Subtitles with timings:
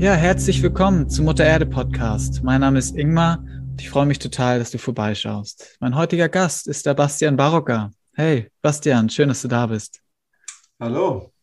[0.00, 2.42] Ja, herzlich willkommen zum Mutter Erde Podcast.
[2.42, 5.76] Mein Name ist Ingmar und ich freue mich total, dass du vorbeischaust.
[5.78, 7.92] Mein heutiger Gast ist der Bastian Barocker.
[8.14, 10.00] Hey, Bastian, schön, dass du da bist.
[10.80, 11.34] Hallo.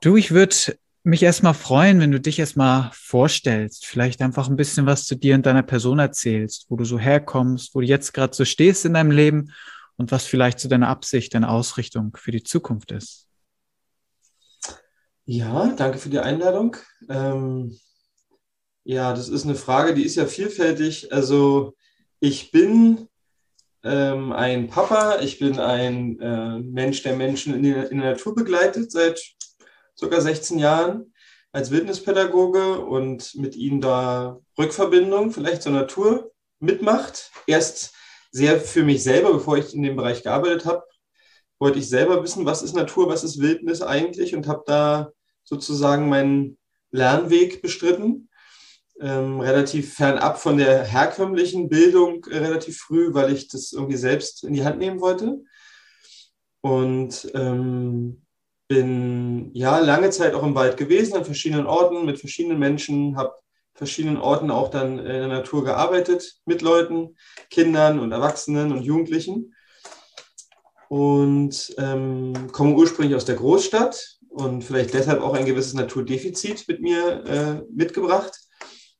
[0.00, 0.54] Du, ich würde
[1.02, 5.34] mich erstmal freuen, wenn du dich erstmal vorstellst, vielleicht einfach ein bisschen was zu dir
[5.34, 8.94] und deiner Person erzählst, wo du so herkommst, wo du jetzt gerade so stehst in
[8.94, 9.52] deinem Leben
[9.96, 13.26] und was vielleicht zu so deiner Absicht, deine Ausrichtung für die Zukunft ist.
[15.32, 16.76] Ja, danke für die Einladung.
[17.08, 17.78] Ähm,
[18.82, 21.12] ja, das ist eine Frage, die ist ja vielfältig.
[21.12, 21.76] Also
[22.18, 23.06] ich bin
[23.84, 28.34] ähm, ein Papa, ich bin ein äh, Mensch, der Menschen in, die, in der Natur
[28.34, 29.22] begleitet seit
[29.96, 31.14] circa 16 Jahren
[31.52, 37.30] als Wildnispädagoge und mit ihnen da Rückverbindung vielleicht zur Natur mitmacht.
[37.46, 37.94] Erst
[38.32, 40.82] sehr für mich selber, bevor ich in dem Bereich gearbeitet habe,
[41.60, 45.12] wollte ich selber wissen, was ist Natur, was ist Wildnis eigentlich und habe da
[45.50, 46.56] sozusagen meinen
[46.92, 48.28] Lernweg bestritten.
[49.00, 54.44] Ähm, relativ fernab von der herkömmlichen Bildung äh, relativ früh, weil ich das irgendwie selbst
[54.44, 55.42] in die Hand nehmen wollte.
[56.60, 58.22] Und ähm,
[58.68, 63.34] bin ja lange Zeit auch im Wald gewesen, an verschiedenen Orten, mit verschiedenen Menschen, habe
[63.74, 67.16] verschiedenen Orten auch dann in der Natur gearbeitet, mit Leuten,
[67.48, 69.54] Kindern und Erwachsenen und Jugendlichen.
[70.88, 76.80] Und ähm, komme ursprünglich aus der Großstadt, und vielleicht deshalb auch ein gewisses Naturdefizit mit
[76.80, 78.32] mir äh, mitgebracht.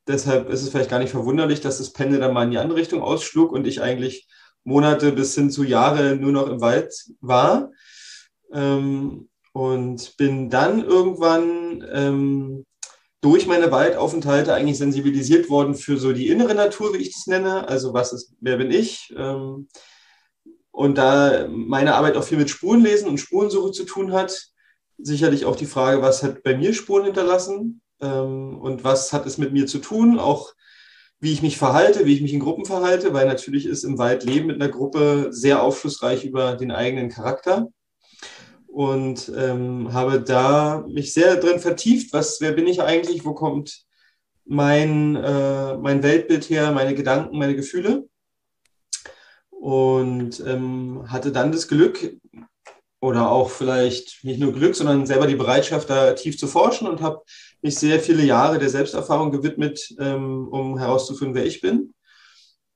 [0.06, 2.78] Deshalb ist es vielleicht gar nicht verwunderlich, dass das Pendel dann mal in die andere
[2.78, 4.28] Richtung ausschlug und ich eigentlich
[4.64, 7.70] Monate bis hin zu Jahre nur noch im Wald war.
[8.52, 12.64] Ähm, und bin dann irgendwann ähm,
[13.20, 17.68] durch meine Waldaufenthalte eigentlich sensibilisiert worden für so die innere Natur, wie ich das nenne.
[17.68, 19.12] Also was ist, wer bin ich?
[19.16, 19.68] Ähm,
[20.70, 24.50] und da meine Arbeit auch viel mit Spurenlesen und Spurensuche zu tun hat,
[25.02, 29.38] sicherlich auch die Frage, was hat bei mir Spuren hinterlassen ähm, und was hat es
[29.38, 30.54] mit mir zu tun, auch
[31.20, 34.24] wie ich mich verhalte, wie ich mich in Gruppen verhalte, weil natürlich ist im Wald
[34.24, 37.68] Leben mit einer Gruppe sehr aufschlussreich über den eigenen Charakter.
[38.66, 43.84] Und ähm, habe da mich sehr drin vertieft, was, wer bin ich eigentlich, wo kommt
[44.46, 48.08] mein, äh, mein Weltbild her, meine Gedanken, meine Gefühle?
[49.50, 52.16] Und ähm, hatte dann das Glück,
[53.00, 57.00] oder auch vielleicht nicht nur Glück, sondern selber die Bereitschaft, da tief zu forschen und
[57.00, 57.22] habe
[57.62, 61.94] mich sehr viele Jahre der Selbsterfahrung gewidmet, ähm, um herauszufinden, wer ich bin.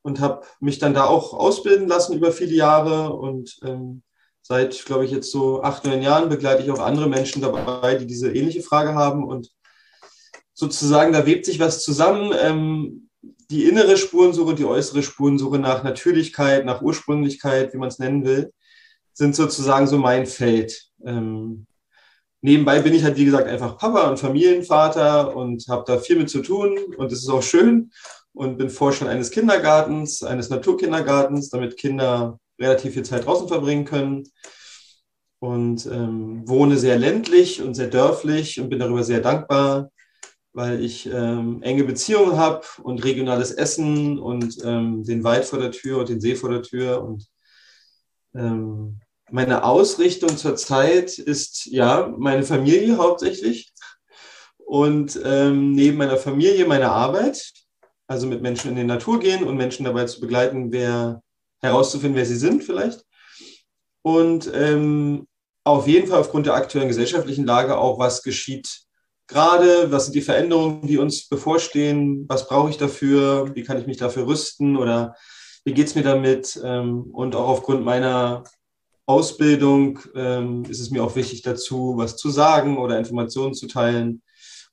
[0.02, 3.12] Und habe mich dann da auch ausbilden lassen über viele Jahre.
[3.14, 4.02] Und ähm,
[4.42, 8.06] seit, glaube ich, jetzt so acht, neun Jahren begleite ich auch andere Menschen dabei, die
[8.06, 9.24] diese ähnliche Frage haben.
[9.24, 9.50] Und
[10.52, 12.34] sozusagen, da webt sich was zusammen.
[12.38, 13.08] Ähm,
[13.50, 18.52] die innere Spurensuche, die äußere Spurensuche nach Natürlichkeit, nach Ursprünglichkeit, wie man es nennen will
[19.14, 20.91] sind sozusagen so mein Feld.
[21.04, 21.66] Ähm,
[22.42, 26.28] nebenbei bin ich halt, wie gesagt, einfach Papa und Familienvater und habe da viel mit
[26.28, 27.91] zu tun und es ist auch schön
[28.34, 34.25] und bin Vorstand eines Kindergartens, eines Naturkindergartens, damit Kinder relativ viel Zeit draußen verbringen können
[35.38, 39.91] und ähm, wohne sehr ländlich und sehr dörflich und bin darüber sehr dankbar,
[40.52, 45.70] weil ich ähm, enge Beziehungen habe und regionales Essen und ähm, den Wald vor der
[45.70, 47.26] Tür und den See vor der Tür und
[48.34, 53.72] ähm, meine Ausrichtung zurzeit ist ja meine Familie hauptsächlich
[54.58, 57.52] und ähm, neben meiner Familie meine Arbeit,
[58.06, 61.22] also mit Menschen in die Natur gehen und Menschen dabei zu begleiten, wer
[61.60, 63.04] herauszufinden, wer sie sind vielleicht.
[64.02, 65.26] Und ähm,
[65.64, 68.84] auf jeden Fall aufgrund der aktuellen gesellschaftlichen Lage auch, was geschieht
[69.26, 73.86] gerade, was sind die Veränderungen, die uns bevorstehen, was brauche ich dafür, wie kann ich
[73.86, 75.14] mich dafür rüsten oder
[75.64, 78.44] wie geht es mir damit ähm, und auch aufgrund meiner
[79.06, 84.22] Ausbildung ähm, ist es mir auch wichtig dazu, was zu sagen oder Informationen zu teilen,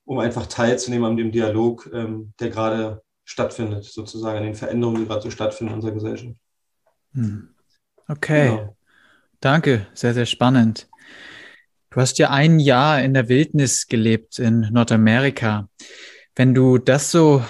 [0.04, 5.06] um einfach teilzunehmen an dem Dialog, ähm, der gerade stattfindet, sozusagen an den Veränderungen, die
[5.06, 6.36] gerade so stattfinden in unserer Gesellschaft.
[7.12, 7.48] Hm.
[8.08, 8.76] Okay, genau.
[9.40, 10.88] danke, sehr, sehr spannend.
[11.90, 15.68] Du hast ja ein Jahr in der Wildnis gelebt in Nordamerika.
[16.34, 17.44] Wenn du das so,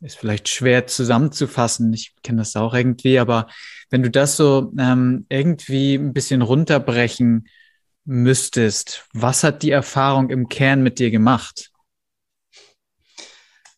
[0.00, 3.48] ist vielleicht schwer zusammenzufassen, ich kenne das auch irgendwie, aber
[3.90, 7.48] wenn du das so ähm, irgendwie ein bisschen runterbrechen
[8.04, 11.70] müsstest, was hat die Erfahrung im Kern mit dir gemacht?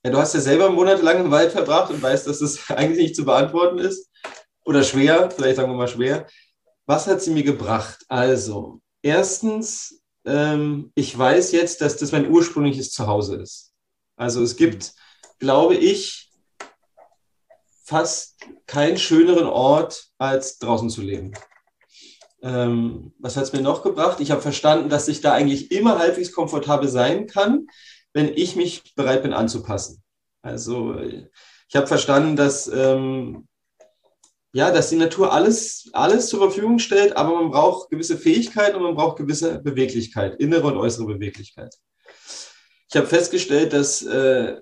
[0.05, 3.17] Ja, du hast ja selber monatelang im Wald verbracht und weißt, dass es eigentlich nicht
[3.17, 4.09] zu beantworten ist.
[4.65, 6.27] Oder schwer, vielleicht sagen wir mal schwer.
[6.87, 8.05] Was hat sie mir gebracht?
[8.09, 13.73] Also, erstens, ähm, ich weiß jetzt, dass das mein ursprüngliches Zuhause ist.
[14.17, 14.93] Also es gibt,
[15.41, 16.31] glaube ich,
[17.85, 21.33] fast keinen schöneren Ort, als draußen zu leben.
[22.43, 24.21] Ähm, was hat es mir noch gebracht?
[24.21, 27.67] Ich habe verstanden, dass ich da eigentlich immer halbwegs komfortabel sein kann,
[28.13, 30.03] wenn ich mich bereit bin anzupassen.
[30.43, 33.49] Also ich habe verstanden, dass, ähm,
[34.53, 38.83] ja, dass die Natur alles, alles zur Verfügung stellt, aber man braucht gewisse Fähigkeiten und
[38.83, 41.75] man braucht gewisse Beweglichkeit, innere und äußere Beweglichkeit.
[42.89, 44.61] Ich habe festgestellt, dass äh,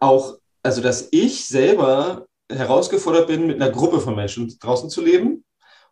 [0.00, 5.44] auch, also dass ich selber herausgefordert bin, mit einer Gruppe von Menschen draußen zu leben,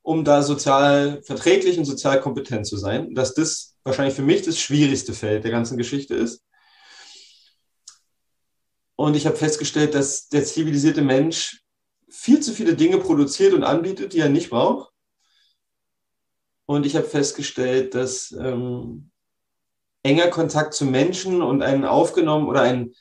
[0.02, 3.14] um da sozial verträglich und sozial kompetent zu sein.
[3.14, 6.42] Dass das wahrscheinlich für mich das schwierigste Feld der ganzen Geschichte ist.
[8.96, 11.62] Und ich habe festgestellt, dass der zivilisierte Mensch
[12.10, 14.92] viel zu viele Dinge produziert und anbietet, die er nicht braucht.
[16.66, 19.10] Und ich habe festgestellt, dass ähm,
[20.02, 22.92] enger Kontakt zu Menschen und ein aufgenommen oder ein,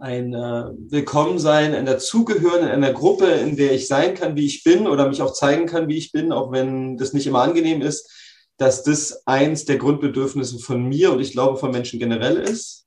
[0.00, 4.64] ein äh, Willkommensein, ein Dazugehören in einer Gruppe, in der ich sein kann, wie ich
[4.64, 7.82] bin oder mich auch zeigen kann, wie ich bin, auch wenn das nicht immer angenehm
[7.82, 8.10] ist,
[8.56, 12.86] dass das eins der Grundbedürfnisse von mir und ich glaube von Menschen generell ist.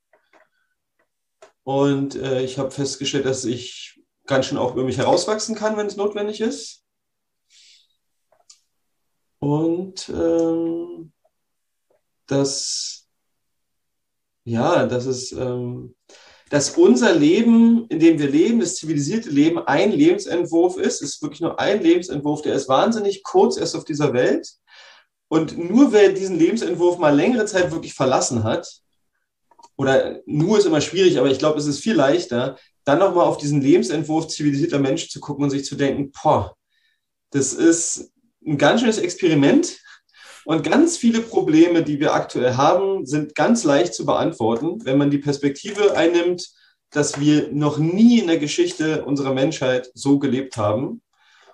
[1.63, 5.88] Und äh, ich habe festgestellt, dass ich ganz schön auch über mich herauswachsen kann, wenn
[5.88, 6.83] es notwendig ist.
[9.38, 11.13] Und ähm,
[12.25, 13.07] dass,
[14.45, 15.95] ja, dass es, ähm,
[16.53, 21.01] dass unser Leben, in dem wir leben, das zivilisierte Leben, ein Lebensentwurf ist.
[21.01, 24.47] Es ist wirklich nur ein Lebensentwurf, der ist wahnsinnig kurz erst auf dieser Welt.
[25.29, 28.71] Und nur wer diesen Lebensentwurf mal längere Zeit wirklich verlassen hat,
[29.77, 33.38] oder nur ist immer schwierig, aber ich glaube, es ist viel leichter, dann nochmal auf
[33.38, 36.56] diesen Lebensentwurf zivilisierter Mensch zu gucken und sich zu denken, boah,
[37.31, 38.11] das ist
[38.45, 39.79] ein ganz schönes Experiment
[40.45, 45.10] und ganz viele Probleme, die wir aktuell haben, sind ganz leicht zu beantworten, wenn man
[45.10, 46.50] die Perspektive einnimmt,
[46.92, 51.01] dass wir noch nie in der Geschichte unserer Menschheit so gelebt haben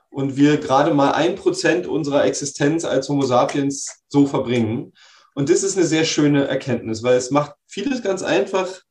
[0.09, 4.93] und wir gerade mal ein Prozent unserer Existenz als Homo sapiens so verbringen.
[5.35, 8.81] Und das ist eine sehr schöne Erkenntnis, weil es macht vieles ganz einfach,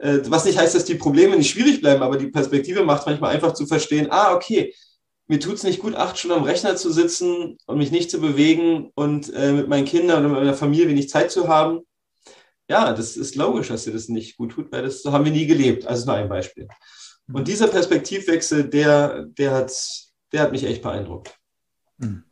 [0.00, 3.34] äh, was nicht heißt, dass die Probleme nicht schwierig bleiben, aber die Perspektive macht manchmal
[3.34, 4.74] einfach zu verstehen, ah, okay,
[5.30, 8.20] mir tut es nicht gut, acht Stunden am Rechner zu sitzen und mich nicht zu
[8.20, 11.82] bewegen und äh, mit meinen Kindern oder mit meiner Familie wenig Zeit zu haben.
[12.68, 15.30] Ja, das ist logisch, dass dir das nicht gut tut, weil das so haben wir
[15.30, 15.86] nie gelebt.
[15.86, 16.66] Also nur ein Beispiel.
[17.32, 19.72] Und dieser Perspektivwechsel, der, der, hat,
[20.32, 21.38] der hat mich echt beeindruckt.
[22.00, 22.24] Hm.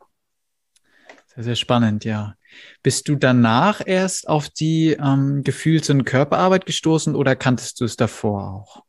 [1.27, 2.35] Sehr, sehr spannend, ja.
[2.83, 7.95] Bist du danach erst auf die ähm, Gefühls- und Körperarbeit gestoßen oder kanntest du es
[7.95, 8.83] davor auch?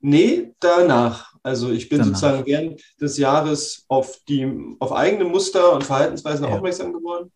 [0.00, 1.29] Nee, danach.
[1.42, 2.14] Also ich bin danach.
[2.14, 6.52] sozusagen während des Jahres auf die auf eigene Muster und Verhaltensweisen ja.
[6.52, 7.32] aufmerksam geworden.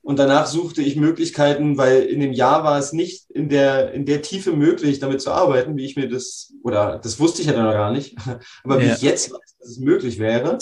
[0.00, 4.04] Und danach suchte ich Möglichkeiten, weil in dem Jahr war es nicht in der, in
[4.04, 7.62] der Tiefe möglich, damit zu arbeiten, wie ich mir das, oder das wusste ich ja
[7.62, 8.16] noch gar nicht,
[8.64, 8.88] aber ja.
[8.88, 10.58] wie ich jetzt weiß, dass es möglich wäre.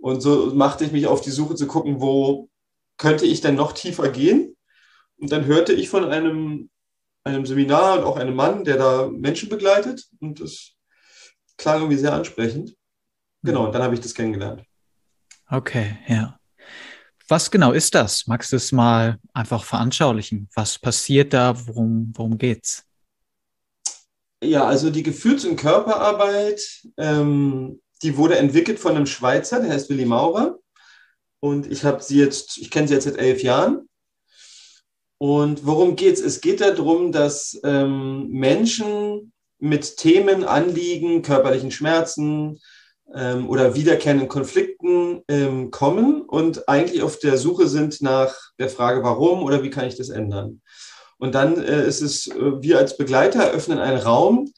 [0.00, 2.48] Und so machte ich mich auf die Suche zu gucken, wo
[2.96, 4.56] könnte ich denn noch tiefer gehen?
[5.18, 6.70] Und dann hörte ich von einem,
[7.24, 10.08] einem Seminar und auch einem Mann, der da Menschen begleitet.
[10.18, 10.72] Und das
[11.56, 12.74] klang irgendwie sehr ansprechend.
[13.42, 14.62] Genau, und dann habe ich das kennengelernt.
[15.48, 16.38] Okay, ja.
[17.28, 18.26] Was genau ist das?
[18.26, 20.48] Magst du es mal einfach veranschaulichen?
[20.54, 21.54] Was passiert da?
[21.66, 22.84] Worum, worum geht's?
[24.42, 26.60] Ja, also die Gefühls- und Körperarbeit
[26.96, 30.58] ähm, die wurde entwickelt von einem Schweizer, der heißt Willi Maurer.
[31.40, 33.88] Und ich habe sie jetzt, ich kenne sie jetzt seit elf Jahren.
[35.18, 36.20] Und worum geht es?
[36.20, 39.31] Es geht darum, dass ähm, Menschen
[39.62, 42.58] mit Themen, Anliegen, körperlichen Schmerzen
[43.14, 49.04] ähm, oder wiederkehrenden Konflikten ähm, kommen und eigentlich auf der Suche sind nach der Frage,
[49.04, 50.62] warum oder wie kann ich das ändern.
[51.16, 54.52] Und dann äh, ist es, äh, wir als Begleiter öffnen einen Raum,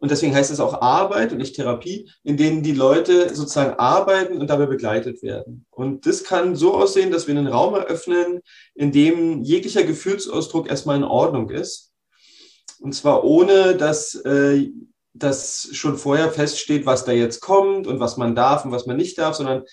[0.00, 4.38] und deswegen heißt es auch Arbeit und nicht Therapie, in denen die Leute sozusagen arbeiten
[4.38, 5.66] und dabei begleitet werden.
[5.70, 8.40] Und das kann so aussehen, dass wir einen Raum eröffnen,
[8.74, 11.87] in dem jeglicher Gefühlsausdruck erstmal in Ordnung ist.
[12.80, 14.70] Und zwar ohne, dass, äh,
[15.14, 18.96] dass schon vorher feststeht, was da jetzt kommt und was man darf und was man
[18.96, 19.64] nicht darf, sondern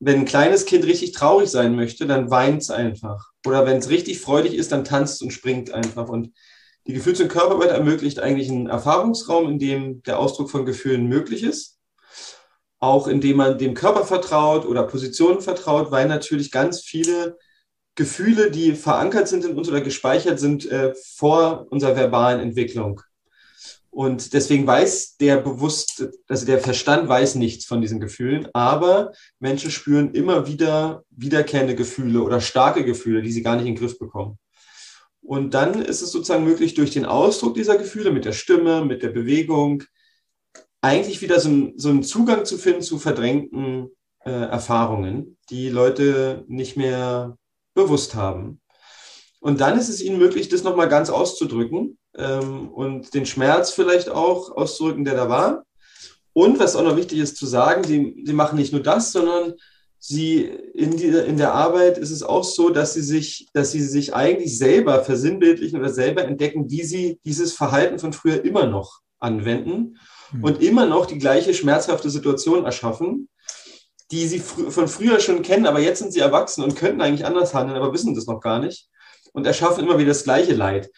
[0.00, 3.30] wenn ein kleines Kind richtig traurig sein möchte, dann weint es einfach.
[3.46, 6.08] Oder wenn es richtig freudig ist, dann tanzt und springt einfach.
[6.08, 6.32] Und
[6.86, 11.42] die Gefühls- und Körperarbeit ermöglicht eigentlich einen Erfahrungsraum, in dem der Ausdruck von Gefühlen möglich
[11.42, 11.78] ist.
[12.78, 17.38] Auch indem man dem Körper vertraut oder Positionen vertraut, weil natürlich ganz viele
[17.94, 23.00] Gefühle, die verankert sind in uns oder gespeichert sind äh, vor unserer verbalen Entwicklung.
[23.90, 29.70] Und deswegen weiß der bewusst, also der Verstand weiß nichts von diesen Gefühlen, aber Menschen
[29.70, 33.96] spüren immer wieder wiederkehrende Gefühle oder starke Gefühle, die sie gar nicht in den Griff
[34.00, 34.38] bekommen.
[35.20, 39.04] Und dann ist es sozusagen möglich, durch den Ausdruck dieser Gefühle mit der Stimme, mit
[39.04, 39.84] der Bewegung,
[40.80, 43.90] eigentlich wieder so, ein, so einen Zugang zu finden zu verdrängten
[44.24, 47.38] äh, Erfahrungen, die Leute nicht mehr
[47.74, 48.60] bewusst haben.
[49.40, 54.08] Und dann ist es ihnen möglich, das nochmal ganz auszudrücken ähm, und den Schmerz vielleicht
[54.08, 55.64] auch auszudrücken, der da war.
[56.32, 59.54] Und was auch noch wichtig ist zu sagen, sie, sie machen nicht nur das, sondern
[59.98, 60.42] sie
[60.74, 64.14] in, die, in der Arbeit ist es auch so, dass sie sich, dass sie sich
[64.14, 69.98] eigentlich selber versinnbildlichen oder selber entdecken, wie sie dieses Verhalten von früher immer noch anwenden
[70.32, 70.44] mhm.
[70.44, 73.28] und immer noch die gleiche schmerzhafte Situation erschaffen,
[74.14, 77.26] die sie fr von früher schon kennen, aber jetzt sind sie erwachsen und könnten eigentlich
[77.26, 78.88] anders handeln, aber wissen das noch gar nicht
[79.32, 80.90] und erschaffen immer wieder das gleiche Leid.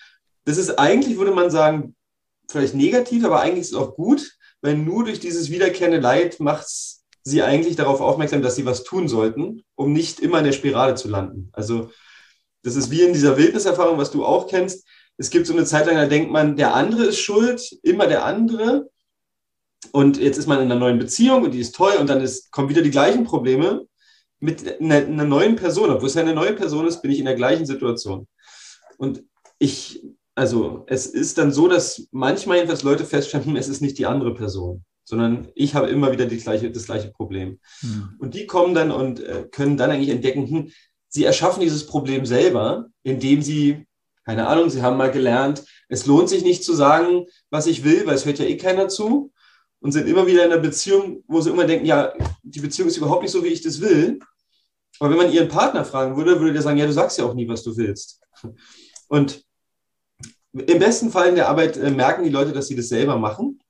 [0.45, 1.97] Das ist eigentlich, würde man sagen,
[2.51, 6.67] vielleicht negativ, aber eigentlich ist es auch gut, weil nur durch dieses wiederkehrende Leid macht
[6.67, 10.53] es sie eigentlich darauf aufmerksam, dass sie was tun sollten, um nicht immer in der
[10.53, 11.49] Spirale zu landen.
[11.53, 11.91] Also
[12.63, 14.87] das ist wie in dieser Wildniserfahrung, was du auch kennst.
[15.17, 18.25] Es gibt so eine Zeit lang, da denkt man, der andere ist schuld, immer der
[18.27, 18.91] andere.
[19.93, 22.51] Und jetzt ist man in einer neuen Beziehung und die ist toll und dann ist,
[22.51, 23.87] kommen wieder die gleichen Probleme
[24.41, 25.91] mit einer, einer neuen Person.
[25.91, 28.27] Obwohl es ja eine neue Person ist, bin ich in der gleichen Situation.
[28.99, 29.23] Und
[29.59, 30.03] ich,
[30.35, 34.35] also es ist dann so, dass manchmal jedenfalls Leute feststellen, es ist nicht die andere
[34.35, 37.61] Person sondern ich habe immer wieder die gleiche, das gleiche Problem.
[37.81, 38.17] Mhm.
[38.19, 40.73] Und die kommen dann und äh, können dann eigentlich entdecken, hm,
[41.09, 43.87] sie erschaffen dieses Problem selber, indem sie,
[44.25, 48.05] keine Ahnung, sie haben mal gelernt, es lohnt sich nicht zu sagen, was ich will,
[48.07, 49.33] weil es hört ja eh keiner zu.
[49.87, 52.13] Und sind immer wieder in einer Beziehung, wo sie immer denken, ja,
[52.43, 54.19] die Beziehung ist überhaupt nicht so, wie ich das will.
[54.99, 57.35] Aber wenn man ihren Partner fragen würde, würde der sagen, ja, du sagst ja auch
[57.35, 58.21] nie, was du willst.
[59.07, 59.45] Und
[60.53, 63.61] im besten Fall in der Arbeit äh, merken die Leute, dass sie das selber machen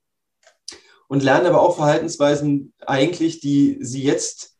[1.06, 4.56] und lernen aber auch Verhaltensweisen eigentlich, die sie jetzt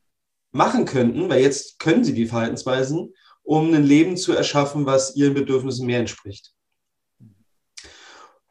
[0.52, 5.32] machen könnten, weil jetzt können sie die Verhaltensweisen, um ein Leben zu erschaffen, was ihren
[5.32, 6.52] Bedürfnissen mehr entspricht.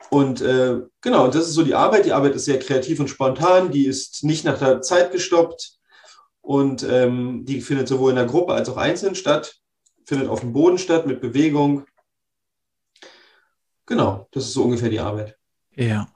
[0.10, 2.06] Und äh, genau, das ist so die Arbeit.
[2.06, 5.78] Die Arbeit ist sehr kreativ und spontan, die ist nicht nach der Zeit gestoppt
[6.42, 9.56] und ähm, die findet sowohl in der Gruppe als auch einzeln statt,
[10.06, 11.86] findet auf dem Boden statt mit Bewegung.
[13.88, 15.38] Genau, das ist so ungefähr die Arbeit.
[15.76, 16.08] Ja.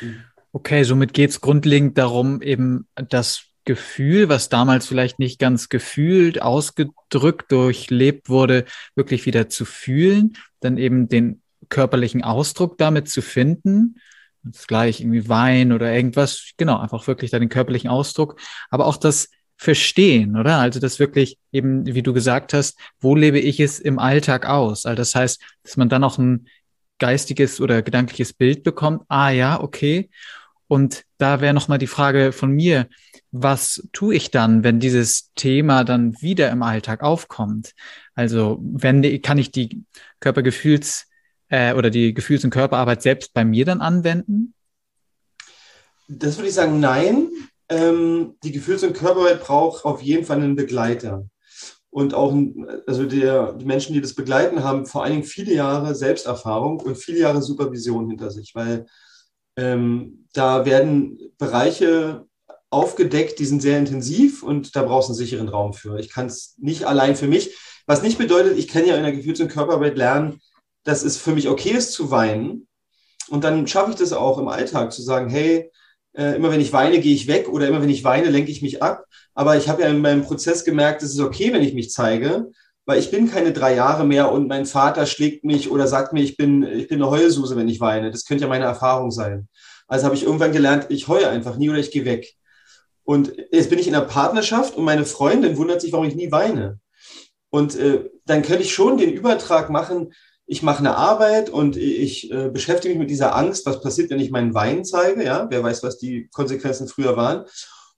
[0.00, 0.24] Mhm.
[0.52, 6.40] Okay, somit geht es grundlegend darum, eben das Gefühl, was damals vielleicht nicht ganz gefühlt,
[6.40, 8.64] ausgedrückt, durchlebt wurde,
[8.94, 13.96] wirklich wieder zu fühlen, dann eben den körperlichen Ausdruck damit zu finden.
[14.42, 18.38] Das gleich irgendwie Wein oder irgendwas, genau, einfach wirklich da den körperlichen Ausdruck,
[18.70, 20.58] aber auch das Verstehen, oder?
[20.58, 24.84] Also das wirklich eben, wie du gesagt hast, wo lebe ich es im Alltag aus?
[24.84, 26.46] Also das heißt, dass man dann auch ein
[26.98, 29.02] geistiges oder gedankliches Bild bekommt.
[29.08, 30.10] Ah ja, okay.
[30.68, 32.86] Und da wäre nochmal die Frage von mir,
[33.30, 37.72] was tue ich dann, wenn dieses Thema dann wieder im Alltag aufkommt?
[38.14, 39.84] Also wenn kann ich die
[40.20, 41.06] Körpergefühls
[41.48, 44.54] äh, oder die Gefühls- und Körperarbeit selbst bei mir dann anwenden?
[46.08, 47.28] Das würde ich sagen, nein.
[47.68, 51.28] Ähm, die Gefühls- und Körperarbeit braucht auf jeden Fall einen Begleiter.
[51.90, 52.36] Und auch,
[52.86, 56.96] also der, die Menschen, die das begleiten, haben vor allen Dingen viele Jahre Selbsterfahrung und
[56.96, 58.86] viele Jahre Supervision hinter sich, weil
[59.56, 62.26] ähm, da werden Bereiche
[62.70, 65.98] aufgedeckt, die sind sehr intensiv und da brauchst du einen sicheren Raum für.
[65.98, 67.56] Ich kann es nicht allein für mich.
[67.86, 70.40] Was nicht bedeutet, ich kann ja in der Gefühls- und Körperarbeit lernen,
[70.86, 72.66] dass es für mich okay ist zu weinen.
[73.28, 75.70] Und dann schaffe ich das auch im Alltag zu sagen, hey,
[76.16, 78.62] äh, immer wenn ich weine, gehe ich weg oder immer wenn ich weine, lenke ich
[78.62, 79.04] mich ab.
[79.34, 82.50] Aber ich habe ja in meinem Prozess gemerkt, es ist okay, wenn ich mich zeige,
[82.86, 86.22] weil ich bin keine drei Jahre mehr und mein Vater schlägt mich oder sagt mir,
[86.22, 88.12] ich bin, ich bin eine Heulsuse, wenn ich weine.
[88.12, 89.48] Das könnte ja meine Erfahrung sein.
[89.88, 92.34] Also habe ich irgendwann gelernt, ich heule einfach nie oder ich gehe weg.
[93.02, 96.30] Und jetzt bin ich in einer Partnerschaft und meine Freundin wundert sich, warum ich nie
[96.30, 96.78] weine.
[97.50, 100.12] Und äh, dann könnte ich schon den Übertrag machen,
[100.46, 104.20] ich mache eine Arbeit und ich äh, beschäftige mich mit dieser Angst, was passiert, wenn
[104.20, 107.44] ich meinen Wein zeige, ja, wer weiß, was die Konsequenzen früher waren.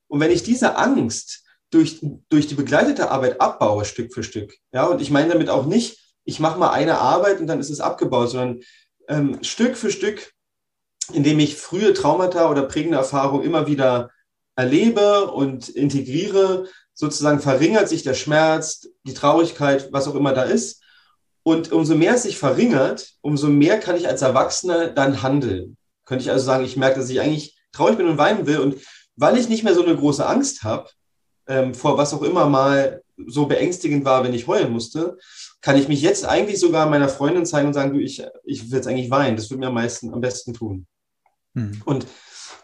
[0.07, 2.01] Und wenn ich diese Angst durch,
[2.31, 4.55] durch die begleitete Arbeit abbaue, Stück für Stück.
[4.73, 7.71] Ja, und ich meine damit auch nicht, ich mache mal eine Arbeit und dann ist
[7.71, 8.61] es abgebaut, sondern
[9.09, 10.33] ähm, Stück für Stück,
[11.13, 14.11] indem ich frühe Traumata oder prägende Erfahrungen immer wieder
[14.57, 20.83] erlebe und integriere, sozusagen verringert sich der Schmerz, die Traurigkeit, was auch immer da ist.
[21.43, 25.77] Und umso mehr es sich verringert, umso mehr kann ich als Erwachsener dann handeln.
[26.05, 28.59] Könnte ich also sagen, ich merke, dass ich eigentlich traurig bin und weinen will.
[28.59, 28.77] Und
[29.17, 30.89] weil ich nicht mehr so eine große Angst habe,
[31.47, 35.17] ähm, vor was auch immer mal so beängstigend war, wenn ich heulen musste,
[35.61, 38.77] kann ich mich jetzt eigentlich sogar meiner Freundin zeigen und sagen, du, ich, ich will
[38.77, 39.37] jetzt eigentlich weinen.
[39.37, 40.87] Das würde mir am meisten, am besten tun.
[41.55, 41.83] Hm.
[41.85, 42.07] Und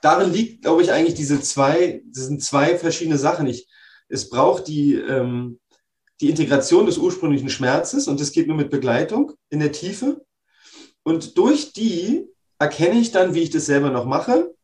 [0.01, 3.47] darin liegt, glaube ich, eigentlich diese zwei, das sind zwei verschiedene Sachen.
[3.47, 3.67] Ich,
[4.09, 5.59] es braucht die, ähm,
[6.21, 10.25] die Integration des ursprünglichen Schmerzes und das geht nur mit Begleitung in der Tiefe.
[11.03, 12.27] Und durch die
[12.59, 14.55] erkenne ich dann, wie ich das selber noch mache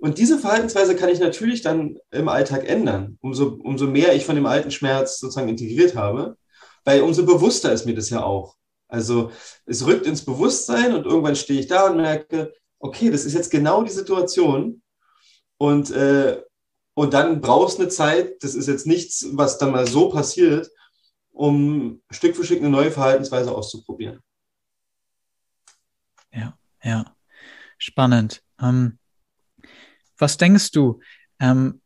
[0.00, 4.34] und diese Verhaltensweise kann ich natürlich dann im Alltag ändern, umso, umso mehr ich von
[4.34, 6.38] dem alten Schmerz sozusagen integriert habe,
[6.84, 8.56] weil umso bewusster ist mir das ja auch.
[8.88, 9.30] Also
[9.66, 13.50] es rückt ins Bewusstsein und irgendwann stehe ich da und merke, okay, das ist jetzt
[13.50, 14.82] genau die Situation.
[15.58, 16.40] Und, äh,
[17.00, 20.70] und dann brauchst du eine Zeit, das ist jetzt nichts, was dann mal so passiert,
[21.30, 24.20] um Stück für Stück eine neue Verhaltensweise auszuprobieren.
[26.30, 27.06] Ja, ja.
[27.78, 28.42] Spannend.
[28.60, 28.98] Ähm,
[30.18, 31.00] was denkst du?
[31.38, 31.80] Ähm,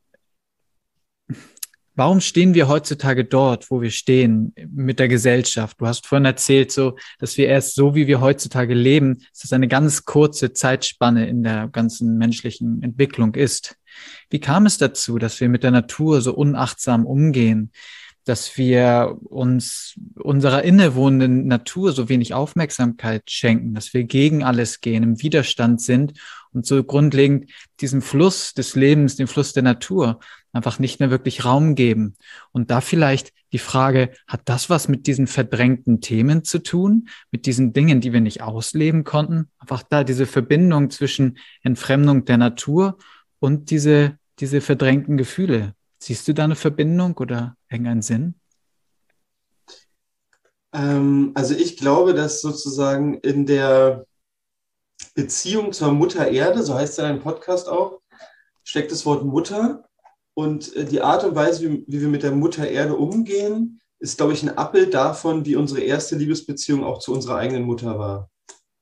[1.95, 5.81] warum stehen wir heutzutage dort, wo wir stehen mit der Gesellschaft?
[5.81, 9.53] Du hast vorhin erzählt, so, dass wir erst so, wie wir heutzutage leben, dass das
[9.53, 13.77] eine ganz kurze Zeitspanne in der ganzen menschlichen Entwicklung ist.
[14.31, 17.71] Wie kam es dazu, dass wir mit der Natur so unachtsam umgehen?
[18.25, 25.03] dass wir uns unserer innewohnenden Natur so wenig Aufmerksamkeit schenken, dass wir gegen alles gehen,
[25.03, 26.15] im Widerstand sind
[26.53, 30.21] und so grundlegend diesem Fluss des Lebens, dem Fluss der Natur
[30.53, 32.15] einfach nicht mehr wirklich Raum geben.
[32.53, 37.45] Und da vielleicht die Frage, hat das was mit diesen verdrängten Themen zu tun, mit
[37.45, 39.51] diesen Dingen, die wir nicht ausleben konnten?
[39.59, 42.99] Einfach da diese Verbindung zwischen Entfremdung der Natur
[43.45, 45.75] und diese, diese verdrängten Gefühle.
[45.99, 48.35] Siehst du da eine Verbindung oder irgendeinen Sinn?
[50.73, 54.07] Ähm, also ich glaube, dass sozusagen in der
[55.15, 58.01] Beziehung zur Mutter Erde, so heißt ja dein Podcast auch,
[58.65, 59.85] steckt das Wort Mutter.
[60.33, 64.17] Und äh, die Art und Weise, wie, wie wir mit der Mutter Erde umgehen, ist,
[64.17, 68.31] glaube ich, ein Abbild davon, wie unsere erste Liebesbeziehung auch zu unserer eigenen Mutter war.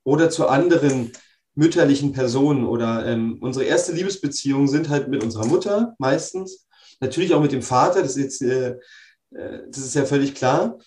[0.04, 1.10] Oder zu anderen
[1.54, 2.66] mütterlichen Personen.
[2.66, 6.66] Oder ähm, unsere erste Liebesbeziehung sind halt mit unserer Mutter meistens.
[7.00, 8.70] Natürlich auch mit dem Vater, das ist, jetzt, äh,
[9.32, 10.78] äh, das ist ja völlig klar.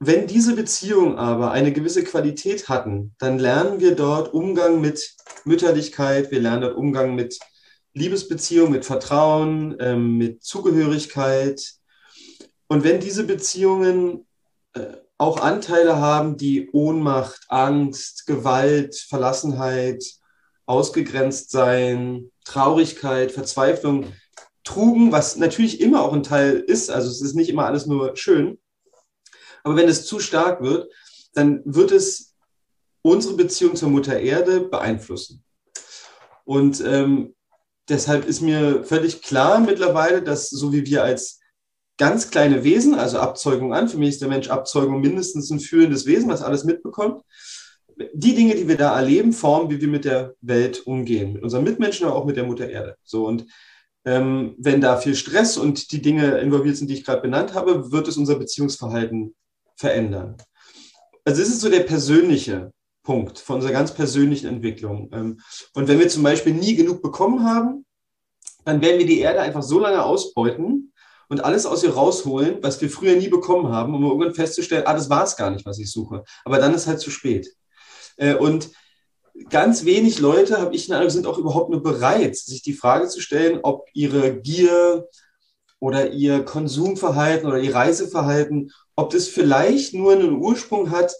[0.00, 6.30] Wenn diese Beziehungen aber eine gewisse Qualität hatten, dann lernen wir dort Umgang mit Mütterlichkeit,
[6.30, 7.38] wir lernen dort Umgang mit
[7.94, 11.60] Liebesbeziehung, mit Vertrauen, ähm, mit Zugehörigkeit.
[12.68, 14.26] Und wenn diese Beziehungen
[14.74, 20.04] äh, auch Anteile haben, die Ohnmacht, Angst, Gewalt, Verlassenheit,
[20.64, 24.12] ausgegrenzt sein, Traurigkeit, Verzweiflung,
[24.62, 28.16] trugen, was natürlich immer auch ein Teil ist, also es ist nicht immer alles nur
[28.16, 28.58] schön,
[29.64, 30.92] aber wenn es zu stark wird,
[31.34, 32.34] dann wird es
[33.02, 35.42] unsere Beziehung zur Mutter Erde beeinflussen.
[36.44, 37.34] Und ähm,
[37.88, 41.37] deshalb ist mir völlig klar mittlerweile, dass so wie wir als
[41.98, 46.06] ganz kleine Wesen, also Abzeugung an, für mich ist der Mensch Abzeugung mindestens ein fühlendes
[46.06, 47.22] Wesen, was alles mitbekommt,
[48.14, 51.64] die Dinge, die wir da erleben, formen, wie wir mit der Welt umgehen, mit unseren
[51.64, 52.96] Mitmenschen, aber auch mit der Mutter Erde.
[53.02, 53.46] So und
[54.04, 57.90] ähm, wenn da viel Stress und die Dinge involviert sind, die ich gerade benannt habe,
[57.90, 59.34] wird es unser Beziehungsverhalten
[59.76, 60.36] verändern.
[61.24, 65.10] Also das ist so der persönliche Punkt von unserer ganz persönlichen Entwicklung.
[65.12, 65.40] Ähm,
[65.74, 67.84] und wenn wir zum Beispiel nie genug bekommen haben,
[68.64, 70.87] dann werden wir die Erde einfach so lange ausbeuten
[71.28, 74.94] und alles aus ihr rausholen, was wir früher nie bekommen haben, um irgendwann festzustellen, ah,
[74.94, 76.24] das war es gar nicht, was ich suche.
[76.44, 77.54] Aber dann ist halt zu spät.
[78.16, 78.70] Äh, und
[79.50, 83.08] ganz wenig Leute, habe ich den Eindruck, sind auch überhaupt nur bereit, sich die Frage
[83.08, 85.08] zu stellen, ob ihre Gier
[85.80, 91.12] oder ihr Konsumverhalten oder ihr Reiseverhalten, ob das vielleicht nur einen Ursprung hat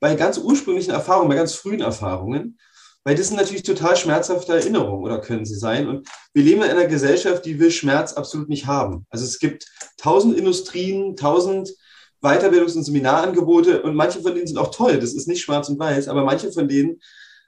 [0.00, 2.58] bei ganz ursprünglichen Erfahrungen, bei ganz frühen Erfahrungen.
[3.04, 5.88] Weil das sind natürlich total schmerzhafte Erinnerungen oder können sie sein.
[5.88, 9.06] Und wir leben in einer Gesellschaft, die will Schmerz absolut nicht haben.
[9.10, 11.74] Also es gibt tausend Industrien, tausend
[12.22, 14.98] Weiterbildungs- und Seminarangebote und manche von denen sind auch toll.
[14.98, 17.00] Das ist nicht schwarz und weiß, aber manche von denen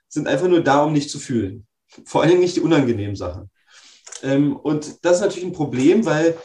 [0.09, 1.65] sind einfach nur da, um nicht zu fühlen.
[2.05, 3.49] Vor allen Dingen nicht die unangenehmen Sachen.
[4.23, 6.37] Ähm, und das ist natürlich ein Problem, weil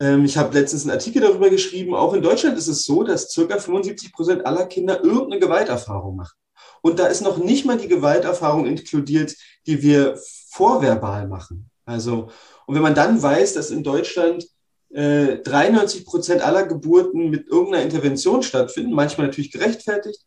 [0.00, 3.30] ähm, ich habe letztens einen Artikel darüber geschrieben, auch in Deutschland ist es so, dass
[3.30, 6.36] circa 75 Prozent aller Kinder irgendeine Gewalterfahrung machen.
[6.84, 9.34] Und da ist noch nicht mal die Gewalterfahrung inkludiert,
[9.66, 10.20] die wir
[10.50, 11.70] vorverbal machen.
[11.86, 12.28] Also,
[12.66, 14.46] und wenn man dann weiß, dass in Deutschland
[14.90, 20.26] äh, 93 Prozent aller Geburten mit irgendeiner Intervention stattfinden, manchmal natürlich gerechtfertigt,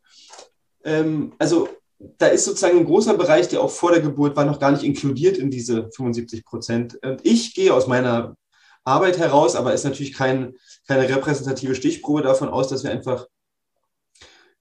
[0.84, 4.60] ähm, also da ist sozusagen ein großer Bereich, der auch vor der Geburt war, noch
[4.60, 6.98] gar nicht inkludiert in diese 75 Prozent.
[7.04, 8.36] Und ich gehe aus meiner
[8.84, 10.56] Arbeit heraus, aber ist natürlich kein,
[10.88, 13.28] keine repräsentative Stichprobe davon aus, dass wir einfach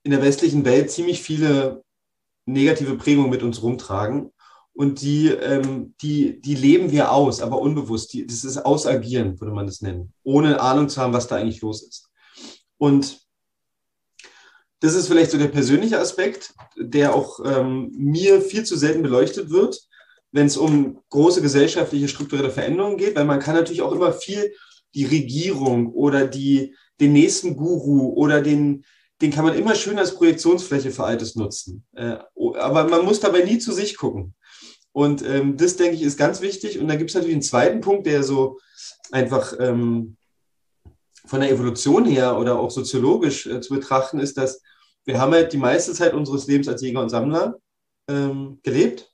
[0.03, 1.86] in der westlichen Welt ziemlich viele
[2.47, 4.33] negative Prägungen mit uns rumtragen.
[4.73, 8.13] Und die, ähm, die, die leben wir aus, aber unbewusst.
[8.13, 11.63] Die, das ist Ausagieren, würde man das nennen, ohne Ahnung zu haben, was da eigentlich
[11.63, 12.11] los ist.
[12.77, 13.21] Und
[14.81, 19.49] das ist vielleicht so der persönliche Aspekt, der auch ähm, mir viel zu selten beleuchtet
[19.51, 19.81] wird,
[20.33, 24.53] wenn es um große gesellschaftliche strukturelle Veränderungen geht, weil man kann natürlich auch immer viel
[24.95, 28.85] die Regierung oder die, den nächsten Guru oder den,
[29.21, 31.87] den kann man immer schön als Projektionsfläche für Altes nutzen.
[31.95, 32.17] Äh,
[32.59, 34.35] aber man muss dabei nie zu sich gucken.
[34.93, 36.79] Und ähm, das, denke ich, ist ganz wichtig.
[36.79, 38.59] Und da gibt es natürlich einen zweiten Punkt, der so
[39.11, 40.17] einfach ähm,
[41.27, 44.63] von der Evolution her oder auch soziologisch äh, zu betrachten ist, dass
[45.05, 47.57] wir haben halt die meiste Zeit unseres Lebens als Jäger und Sammler
[48.09, 49.13] ähm, gelebt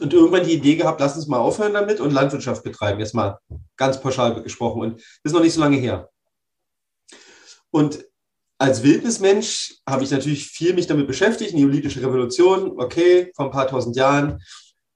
[0.00, 2.98] und irgendwann die Idee gehabt, lass uns mal aufhören damit und Landwirtschaft betreiben.
[2.98, 3.38] Jetzt mal
[3.76, 4.80] ganz pauschal gesprochen.
[4.80, 6.10] Und das ist noch nicht so lange her.
[7.70, 8.04] Und
[8.64, 11.52] als Wildnismensch habe ich natürlich viel mich damit beschäftigt.
[11.52, 14.40] Neolithische Revolution, okay, vor ein paar tausend Jahren.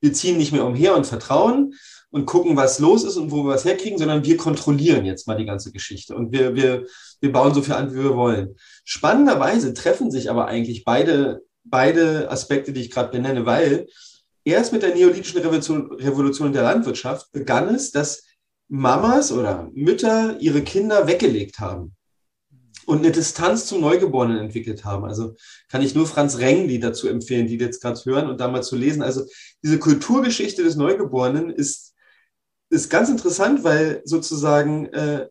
[0.00, 1.74] Wir ziehen nicht mehr umher und vertrauen
[2.08, 5.36] und gucken, was los ist und wo wir was herkriegen, sondern wir kontrollieren jetzt mal
[5.36, 6.86] die ganze Geschichte und wir, wir,
[7.20, 8.56] wir bauen so viel an, wie wir wollen.
[8.84, 13.86] Spannenderweise treffen sich aber eigentlich beide, beide Aspekte, die ich gerade benenne, weil
[14.44, 18.22] erst mit der neolithischen Revolution, Revolution der Landwirtschaft begann es, dass
[18.68, 21.97] Mamas oder Mütter ihre Kinder weggelegt haben
[22.88, 25.04] und eine Distanz zum Neugeborenen entwickelt haben.
[25.04, 25.36] Also
[25.68, 28.76] kann ich nur Franz Rengli dazu empfehlen, die jetzt gerade hören und da mal zu
[28.76, 29.02] lesen.
[29.02, 29.26] Also
[29.62, 31.94] diese Kulturgeschichte des Neugeborenen ist,
[32.70, 35.28] ist ganz interessant, weil sozusagen, äh,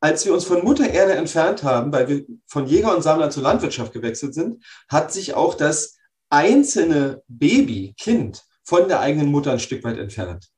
[0.00, 3.44] als wir uns von Mutter Erde entfernt haben, weil wir von Jäger und Sammler zur
[3.44, 5.96] Landwirtschaft gewechselt sind, hat sich auch das
[6.28, 10.48] einzelne Baby, Kind von der eigenen Mutter ein Stück weit entfernt.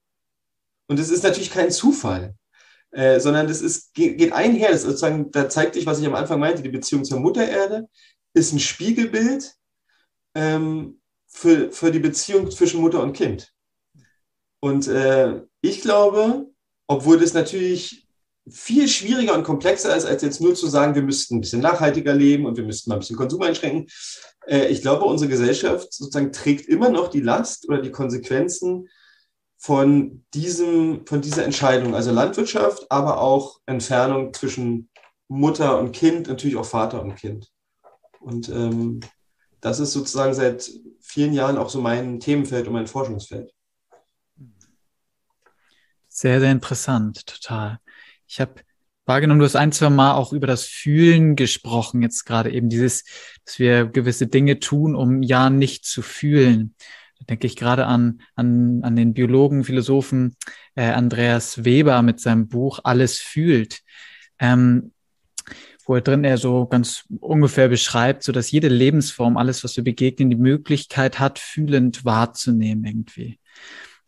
[0.89, 2.37] Und es ist natürlich kein Zufall,
[2.93, 4.69] äh, sondern das ist, geht, einher.
[4.69, 7.47] Das ist sozusagen, da zeigt sich, was ich am Anfang meinte, die Beziehung zur Mutter
[7.47, 7.89] Erde
[8.35, 9.55] ist ein Spiegelbild
[10.35, 13.53] ähm, für, für die Beziehung zwischen Mutter und Kind.
[14.61, 16.47] Und äh, ich glaube,
[16.87, 18.07] obwohl das natürlich
[18.49, 22.15] viel schwieriger und komplexer ist, als jetzt nur zu sagen, wir müssten ein bisschen nachhaltiger
[22.15, 23.87] leben und wir müssten mal ein bisschen Konsum einschränken.
[24.47, 28.89] Äh, ich glaube, unsere Gesellschaft sozusagen trägt immer noch die Last oder die Konsequenzen
[29.63, 31.95] von diesem, von dieser Entscheidung.
[31.95, 34.91] Also Landwirtschaft, aber auch Entfernung zwischen
[35.29, 37.49] Mutter und Kind, natürlich auch Vater und Kind.
[38.19, 38.99] Und ähm,
[39.61, 40.69] das ist sozusagen seit
[41.01, 43.53] vielen Jahren auch so mein Themenfeld und mein Forschungsfeld.
[46.09, 47.79] Sehr, sehr interessant, total.
[48.27, 48.55] Ich habe
[49.05, 53.05] wahrgenommen, du hast ein, zwei Mal auch über das Fühlen gesprochen, jetzt gerade eben dieses,
[53.45, 56.75] dass wir gewisse Dinge tun, um ja nicht zu fühlen.
[57.29, 60.37] Denke ich gerade an, an, an den Biologen, Philosophen
[60.75, 63.81] äh, Andreas Weber mit seinem Buch Alles fühlt.
[64.39, 64.93] Ähm,
[65.85, 69.85] wo er drin er so ganz ungefähr beschreibt, so dass jede Lebensform, alles, was wir
[69.85, 73.39] begegnen, die Möglichkeit hat, fühlend wahrzunehmen irgendwie.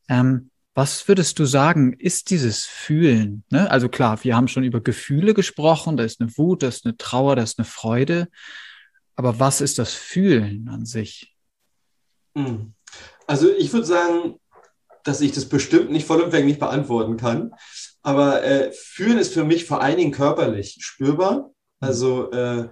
[0.09, 3.45] Ähm, was würdest du sagen, ist dieses Fühlen?
[3.51, 3.71] Ne?
[3.71, 6.97] Also klar, wir haben schon über Gefühle gesprochen, da ist eine Wut, da ist eine
[6.97, 8.29] Trauer, da ist eine Freude.
[9.15, 11.37] Aber was ist das Fühlen an sich?
[12.37, 12.75] Hm.
[13.27, 14.41] Also ich würde sagen,
[15.05, 17.53] dass ich das bestimmt nicht vollumfänglich beantworten kann.
[18.03, 21.51] Aber äh, Fühlen ist für mich vor allen Dingen körperlich spürbar.
[21.81, 22.69] Also äh,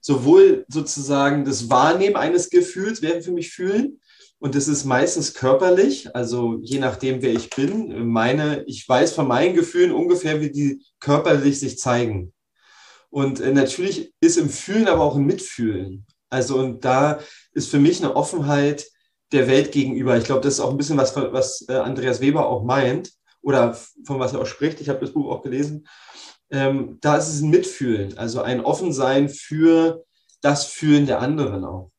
[0.00, 4.00] sowohl sozusagen das Wahrnehmen eines Gefühls wäre für mich Fühlen,
[4.44, 8.06] und das ist meistens körperlich, also je nachdem, wer ich bin.
[8.08, 12.34] Meine, ich weiß von meinen Gefühlen ungefähr, wie die körperlich sich zeigen.
[13.08, 16.04] Und äh, natürlich ist im Fühlen aber auch ein Mitfühlen.
[16.28, 17.20] Also und da
[17.52, 18.84] ist für mich eine Offenheit
[19.34, 20.16] der Welt gegenüber.
[20.16, 23.74] Ich glaube, das ist auch ein bisschen was, was äh, Andreas Weber auch meint oder
[24.04, 24.80] von was er auch spricht.
[24.80, 25.86] Ich habe das Buch auch gelesen.
[26.50, 30.04] Ähm, da ist es ein Mitfühlen, also ein Offensein für
[30.40, 31.90] das Fühlen der anderen auch.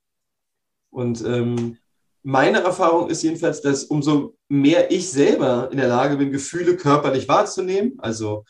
[0.90, 1.78] Und ähm,
[2.24, 7.28] meine Erfahrung ist jedenfalls, dass umso mehr ich selber in der Lage bin, Gefühle körperlich
[7.28, 8.46] wahrzunehmen, also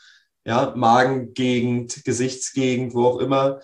[0.45, 3.59] ja, Magengegend, Gesichtsgegend, wo auch immer,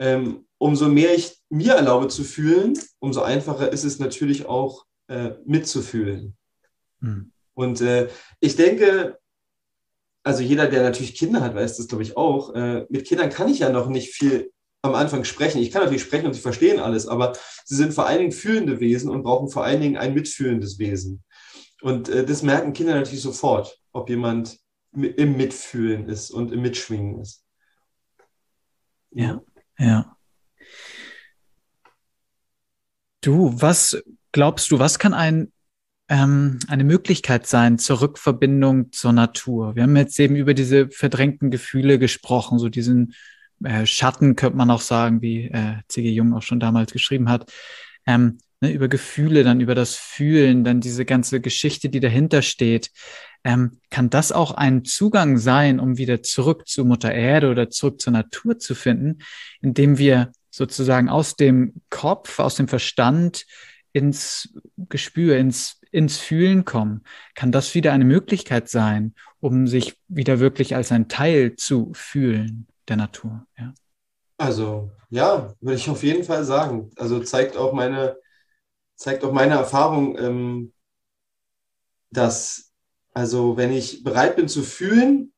[0.00, 5.32] ähm, umso mehr ich mir erlaube zu fühlen, umso einfacher ist es natürlich auch äh,
[5.44, 6.36] mitzufühlen.
[7.00, 7.32] Mhm.
[7.54, 8.08] Und äh,
[8.40, 9.18] ich denke,
[10.22, 12.54] also jeder, der natürlich Kinder hat, weiß das, glaube ich, auch.
[12.54, 14.50] Äh, mit Kindern kann ich ja noch nicht viel
[14.82, 15.60] am Anfang sprechen.
[15.60, 17.34] Ich kann natürlich sprechen und sie verstehen alles, aber
[17.64, 21.22] sie sind vor allen Dingen fühlende Wesen und brauchen vor allen Dingen ein mitfühlendes Wesen.
[21.82, 24.58] Und äh, das merken Kinder natürlich sofort, ob jemand
[24.92, 27.44] im Mitfühlen ist und im Mitschwingen ist.
[29.12, 29.42] Ja,
[29.80, 30.16] ja.
[33.22, 35.52] Du, was glaubst du, was kann ein,
[36.08, 39.74] ähm, eine Möglichkeit sein zur Rückverbindung zur Natur?
[39.76, 43.14] Wir haben jetzt eben über diese verdrängten Gefühle gesprochen, so diesen
[43.64, 46.10] äh, Schatten, könnte man auch sagen, wie äh, C.G.
[46.10, 47.52] Jung auch schon damals geschrieben hat,
[48.06, 52.90] ähm, ne, über Gefühle, dann über das Fühlen, dann diese ganze Geschichte, die dahinter steht.
[53.44, 58.00] Ähm, kann das auch ein Zugang sein, um wieder zurück zu Mutter Erde oder zurück
[58.00, 59.18] zur Natur zu finden,
[59.62, 63.46] indem wir sozusagen aus dem Kopf, aus dem Verstand
[63.92, 67.02] ins Gespür, ins, ins Fühlen kommen?
[67.34, 72.66] Kann das wieder eine Möglichkeit sein, um sich wieder wirklich als ein Teil zu fühlen?
[72.90, 73.46] der Natur.
[73.56, 73.72] Ja.
[74.36, 76.90] Also ja, würde ich auf jeden Fall sagen.
[76.96, 78.18] Also zeigt auch meine,
[78.96, 80.72] zeigt auch meine Erfahrung, ähm,
[82.10, 82.69] dass
[83.12, 85.32] also wenn ich bereit bin zu fühlen,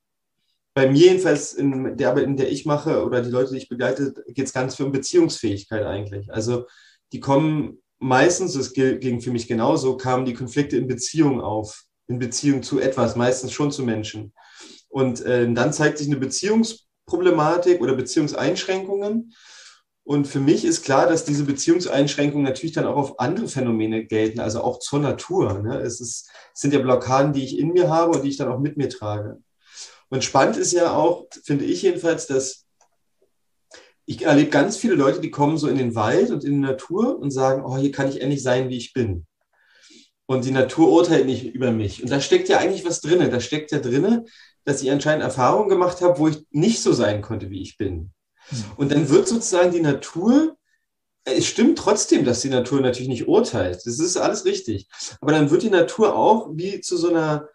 [0.75, 3.69] bei mir jedenfalls in der Arbeit, in der ich mache oder die Leute, die ich
[3.69, 6.33] begleite, geht es ganz viel um Beziehungsfähigkeit eigentlich.
[6.33, 6.67] Also
[7.13, 12.19] die kommen meistens, das ging für mich genauso, kamen die Konflikte in Beziehung auf, in
[12.19, 14.33] Beziehung zu etwas, meistens schon zu Menschen.
[14.89, 19.35] Und äh, dann zeigt sich eine Beziehungsproblematik oder Beziehungseinschränkungen.
[20.05, 24.41] Und für mich ist klar, dass diese Beziehungseinschränkungen natürlich dann auch auf andere Phänomene gelten,
[24.41, 25.61] also auch zur Natur.
[25.61, 25.79] Ne?
[25.79, 28.51] Es, ist, es sind ja Blockaden, die ich in mir habe und die ich dann
[28.51, 29.39] auch mit mir trage.
[30.09, 32.67] Und spannend ist ja auch, finde ich jedenfalls, dass
[34.05, 37.19] ich erlebe ganz viele Leute, die kommen so in den Wald und in die Natur
[37.19, 39.27] und sagen, oh, hier kann ich endlich sein, wie ich bin.
[40.27, 42.03] Und die Natur urteilt nicht über mich.
[42.03, 43.31] Und da steckt ja eigentlich was drin.
[43.31, 44.27] Da steckt ja drin,
[44.65, 48.13] dass ich anscheinend Erfahrungen gemacht habe, wo ich nicht so sein konnte, wie ich bin.
[48.49, 48.65] Hm.
[48.77, 50.57] Und dann wird sozusagen die Natur,
[51.25, 53.81] es stimmt trotzdem, dass die Natur natürlich nicht urteilt.
[53.85, 54.89] Das ist alles richtig.
[55.21, 57.49] Aber dann wird die Natur auch wie zu so einer,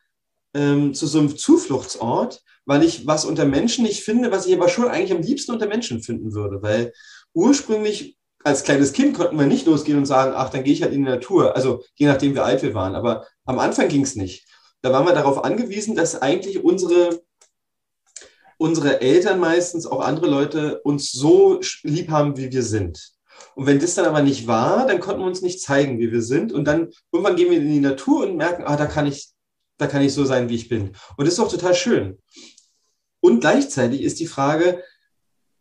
[0.54, 4.70] ähm, zu so einem Zufluchtsort, weil ich was unter Menschen nicht finde, was ich aber
[4.70, 6.62] schon eigentlich am liebsten unter Menschen finden würde.
[6.62, 6.94] Weil
[7.34, 10.94] ursprünglich als kleines Kind konnten wir nicht losgehen und sagen, ach, dann gehe ich halt
[10.94, 11.56] in die Natur.
[11.56, 12.96] Also je nachdem, wie alt wir waren.
[12.96, 14.48] Aber am Anfang ging es nicht.
[14.82, 17.22] Da waren wir darauf angewiesen, dass eigentlich unsere,
[18.58, 23.14] unsere Eltern meistens, auch andere Leute, uns so lieb haben, wie wir sind.
[23.56, 26.22] Und wenn das dann aber nicht war, dann konnten wir uns nicht zeigen, wie wir
[26.22, 26.52] sind.
[26.52, 29.30] Und dann irgendwann gehen wir in die Natur und merken, ah, da kann ich,
[29.78, 30.96] da kann ich so sein, wie ich bin.
[31.18, 32.20] Und das ist auch total schön.
[33.20, 34.84] Und gleichzeitig ist die Frage,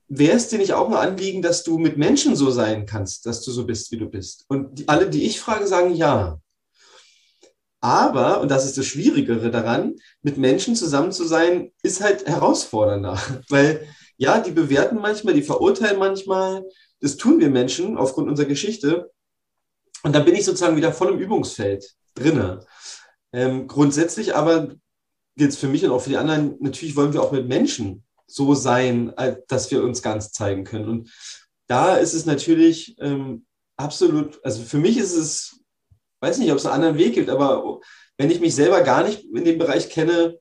[0.08, 3.42] wäre es dir nicht auch ein Anliegen, dass du mit Menschen so sein kannst, dass
[3.42, 4.44] du so bist, wie du bist?
[4.48, 6.38] Und die, alle, die ich frage, sagen ja.
[7.80, 13.20] Aber, und das ist das Schwierigere daran, mit Menschen zusammen zu sein, ist halt herausfordernder.
[13.48, 13.86] Weil
[14.16, 16.64] ja, die bewerten manchmal, die verurteilen manchmal.
[17.00, 19.10] Das tun wir Menschen aufgrund unserer Geschichte.
[20.02, 22.64] Und dann bin ich sozusagen wieder voll im Übungsfeld drinne.
[23.32, 24.74] Ähm, grundsätzlich aber
[25.36, 28.04] gilt es für mich und auch für die anderen, natürlich wollen wir auch mit Menschen
[28.26, 29.12] so sein,
[29.48, 30.88] dass wir uns ganz zeigen können.
[30.88, 31.12] Und
[31.66, 35.60] da ist es natürlich ähm, absolut, also für mich ist es,
[36.26, 37.80] weiß nicht, ob es einen anderen Weg gibt, aber
[38.18, 40.38] wenn ich mich selber gar nicht in dem Bereich kenne,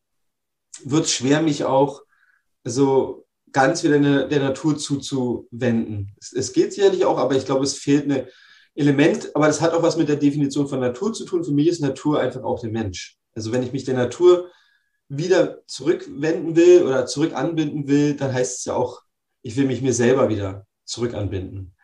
[0.83, 2.01] wird es schwer, mich auch
[2.63, 6.15] so ganz wieder der, der Natur zuzuwenden.
[6.19, 8.27] Es, es geht sicherlich auch, aber ich glaube, es fehlt ein
[8.73, 11.43] Element, aber das hat auch was mit der Definition von Natur zu tun.
[11.43, 13.17] Für mich ist Natur einfach auch der Mensch.
[13.33, 14.49] Also wenn ich mich der Natur
[15.07, 19.01] wieder zurückwenden will oder zurück anbinden will, dann heißt es ja auch,
[19.43, 21.75] ich will mich mir selber wieder zurück anbinden.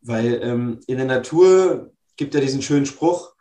[0.00, 3.36] Weil ähm, in der Natur gibt ja diesen schönen Spruch,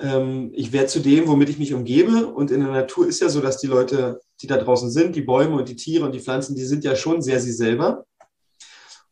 [0.00, 2.26] ähm, ich werde zu dem, womit ich mich umgebe.
[2.26, 5.22] Und in der Natur ist ja so, dass die Leute, die da draußen sind, die
[5.22, 8.04] Bäume und die Tiere und die Pflanzen, die sind ja schon sehr sie selber.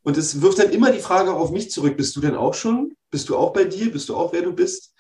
[0.03, 2.95] Und es wirft dann immer die Frage auf mich zurück, bist du denn auch schon?
[3.11, 3.93] Bist du auch bei dir?
[3.93, 4.95] Bist du auch, wer du bist?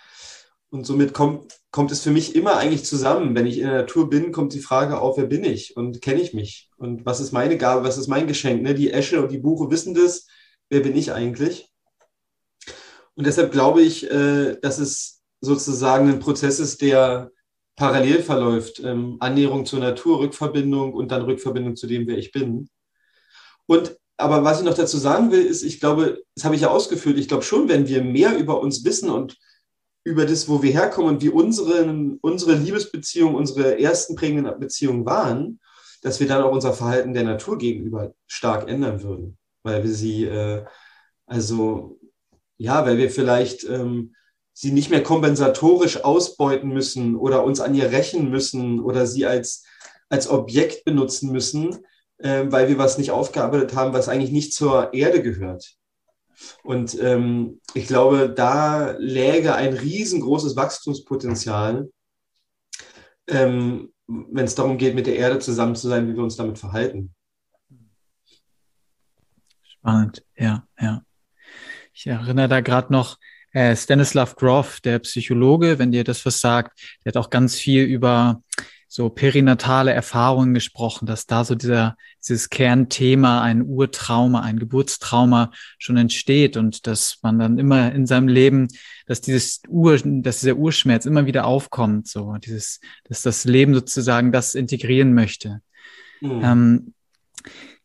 [0.70, 3.34] Und somit kommt, kommt es für mich immer eigentlich zusammen.
[3.34, 6.20] Wenn ich in der Natur bin, kommt die Frage auf, wer bin ich und kenne
[6.20, 6.68] ich mich?
[6.76, 8.62] Und was ist meine Gabe, was ist mein Geschenk?
[8.62, 8.74] Ne?
[8.74, 10.26] Die Esche und die Buche wissen das.
[10.68, 11.70] Wer bin ich eigentlich?
[13.18, 17.32] Und deshalb glaube ich, äh, dass es sozusagen ein Prozess ist, der
[17.74, 18.78] parallel verläuft.
[18.78, 22.70] Ähm, Annäherung zur Natur, Rückverbindung und dann Rückverbindung zu dem, wer ich bin.
[23.66, 26.68] Und aber was ich noch dazu sagen will, ist, ich glaube, das habe ich ja
[26.68, 29.36] ausgeführt, ich glaube schon, wenn wir mehr über uns wissen und
[30.04, 35.58] über das, wo wir herkommen und wie unsere, unsere Liebesbeziehungen, unsere ersten prägenden Beziehungen waren,
[36.02, 39.38] dass wir dann auch unser Verhalten der Natur gegenüber stark ändern würden.
[39.64, 40.64] Weil wir sie, äh,
[41.26, 41.98] also,
[42.58, 44.14] ja, weil wir vielleicht ähm,
[44.52, 49.64] sie nicht mehr kompensatorisch ausbeuten müssen oder uns an ihr rächen müssen oder sie als,
[50.08, 51.84] als Objekt benutzen müssen,
[52.18, 55.76] äh, weil wir was nicht aufgearbeitet haben, was eigentlich nicht zur Erde gehört.
[56.64, 61.90] Und ähm, ich glaube, da läge ein riesengroßes Wachstumspotenzial,
[63.28, 66.58] ähm, wenn es darum geht, mit der Erde zusammen zu sein, wie wir uns damit
[66.58, 67.14] verhalten.
[69.62, 71.02] Spannend, ja, ja.
[71.98, 73.18] Ich erinnere da gerade noch,
[73.52, 77.82] äh, Stanislav Grof, der Psychologe, wenn dir das was sagt, der hat auch ganz viel
[77.82, 78.40] über
[78.86, 85.96] so perinatale Erfahrungen gesprochen, dass da so dieser, dieses Kernthema, ein Urtrauma, ein Geburtstrauma schon
[85.96, 88.68] entsteht und dass man dann immer in seinem Leben,
[89.06, 94.30] dass dieses Ur, dass dieser Urschmerz immer wieder aufkommt, so dieses, dass das Leben sozusagen
[94.30, 95.62] das integrieren möchte.
[96.20, 96.40] Mhm.
[96.44, 96.94] Ähm,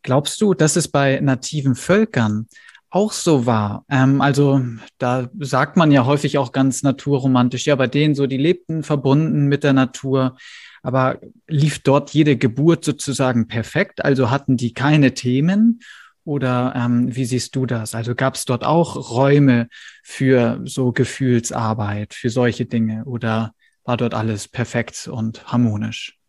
[0.03, 2.47] glaubst du, dass es bei nativen Völkern
[2.93, 3.85] auch so war.
[3.89, 4.61] Ähm, also
[4.99, 9.47] da sagt man ja häufig auch ganz naturromantisch, ja, bei denen so, die lebten verbunden
[9.47, 10.37] mit der Natur.
[10.83, 14.05] Aber lief dort jede Geburt sozusagen perfekt?
[14.05, 15.79] Also hatten die keine Themen?
[16.23, 17.95] Oder ähm, wie siehst du das?
[17.95, 19.69] Also gab es dort auch Räume
[20.03, 23.05] für so Gefühlsarbeit, für solche Dinge?
[23.05, 23.53] Oder
[23.83, 26.19] war dort alles perfekt und harmonisch?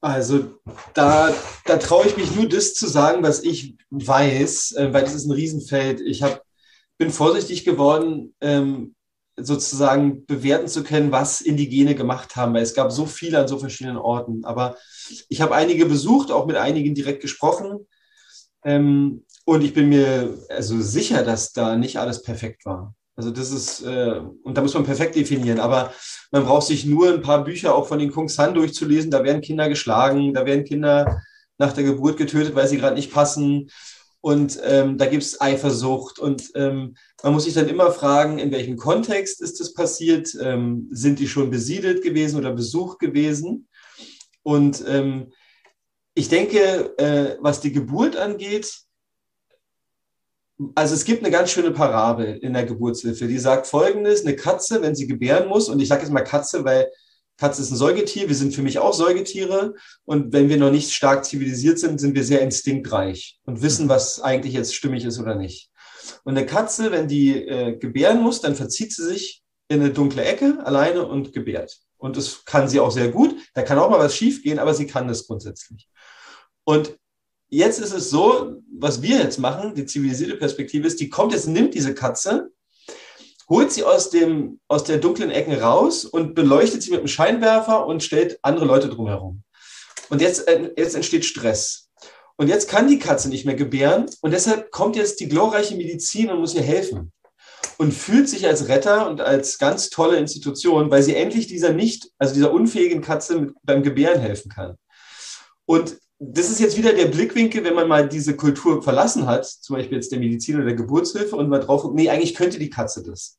[0.00, 0.60] Also
[0.94, 1.34] da,
[1.64, 5.26] da traue ich mich nur das zu sagen, was ich weiß, äh, weil das ist
[5.26, 6.00] ein Riesenfeld.
[6.00, 6.42] Ich hab,
[6.98, 8.94] bin vorsichtig geworden, ähm,
[9.36, 13.58] sozusagen bewerten zu können, was Indigene gemacht haben, weil es gab so viele an so
[13.58, 14.44] verschiedenen Orten.
[14.44, 14.76] Aber
[15.28, 17.86] ich habe einige besucht, auch mit einigen direkt gesprochen.
[18.64, 22.94] Ähm, und ich bin mir also sicher, dass da nicht alles perfekt war.
[23.18, 25.92] Also das ist, äh, und da muss man perfekt definieren, aber
[26.30, 29.10] man braucht sich nur ein paar Bücher auch von den Kung San durchzulesen.
[29.10, 31.20] Da werden Kinder geschlagen, da werden Kinder
[31.58, 33.70] nach der Geburt getötet, weil sie gerade nicht passen.
[34.20, 36.20] Und ähm, da gibt es Eifersucht.
[36.20, 40.36] Und ähm, man muss sich dann immer fragen, in welchem Kontext ist das passiert?
[40.40, 43.66] Ähm, sind die schon besiedelt gewesen oder besucht gewesen?
[44.44, 45.32] Und ähm,
[46.14, 48.82] ich denke, äh, was die Geburt angeht,
[50.74, 54.82] also es gibt eine ganz schöne Parabel in der Geburtshilfe, die sagt folgendes, eine Katze,
[54.82, 56.90] wenn sie gebären muss, und ich sage jetzt mal Katze, weil
[57.36, 60.92] Katze ist ein Säugetier, wir sind für mich auch Säugetiere und wenn wir noch nicht
[60.92, 65.36] stark zivilisiert sind, sind wir sehr instinktreich und wissen, was eigentlich jetzt stimmig ist oder
[65.36, 65.70] nicht.
[66.24, 70.24] Und eine Katze, wenn die äh, gebären muss, dann verzieht sie sich in eine dunkle
[70.24, 71.78] Ecke alleine und gebärt.
[71.96, 73.36] Und das kann sie auch sehr gut.
[73.54, 75.88] Da kann auch mal was schiefgehen, aber sie kann das grundsätzlich.
[76.64, 76.96] Und
[77.48, 81.46] jetzt ist es so, was wir jetzt machen, die zivilisierte Perspektive ist, die kommt jetzt,
[81.46, 82.50] nimmt diese Katze
[83.48, 87.86] holt sie aus, dem, aus der dunklen Ecken raus und beleuchtet sie mit einem Scheinwerfer
[87.86, 89.42] und stellt andere Leute drumherum.
[90.10, 91.88] Und jetzt, äh, jetzt entsteht Stress.
[92.36, 96.30] Und jetzt kann die Katze nicht mehr gebären und deshalb kommt jetzt die glorreiche Medizin
[96.30, 97.12] und muss ihr helfen.
[97.78, 102.10] Und fühlt sich als Retter und als ganz tolle Institution, weil sie endlich dieser nicht,
[102.18, 104.76] also dieser unfähigen Katze mit, beim Gebären helfen kann.
[105.64, 109.76] Und das ist jetzt wieder der Blickwinkel, wenn man mal diese Kultur verlassen hat, zum
[109.76, 113.04] Beispiel jetzt der Medizin oder der Geburtshilfe und mal drauf, nee, eigentlich könnte die Katze
[113.04, 113.38] das,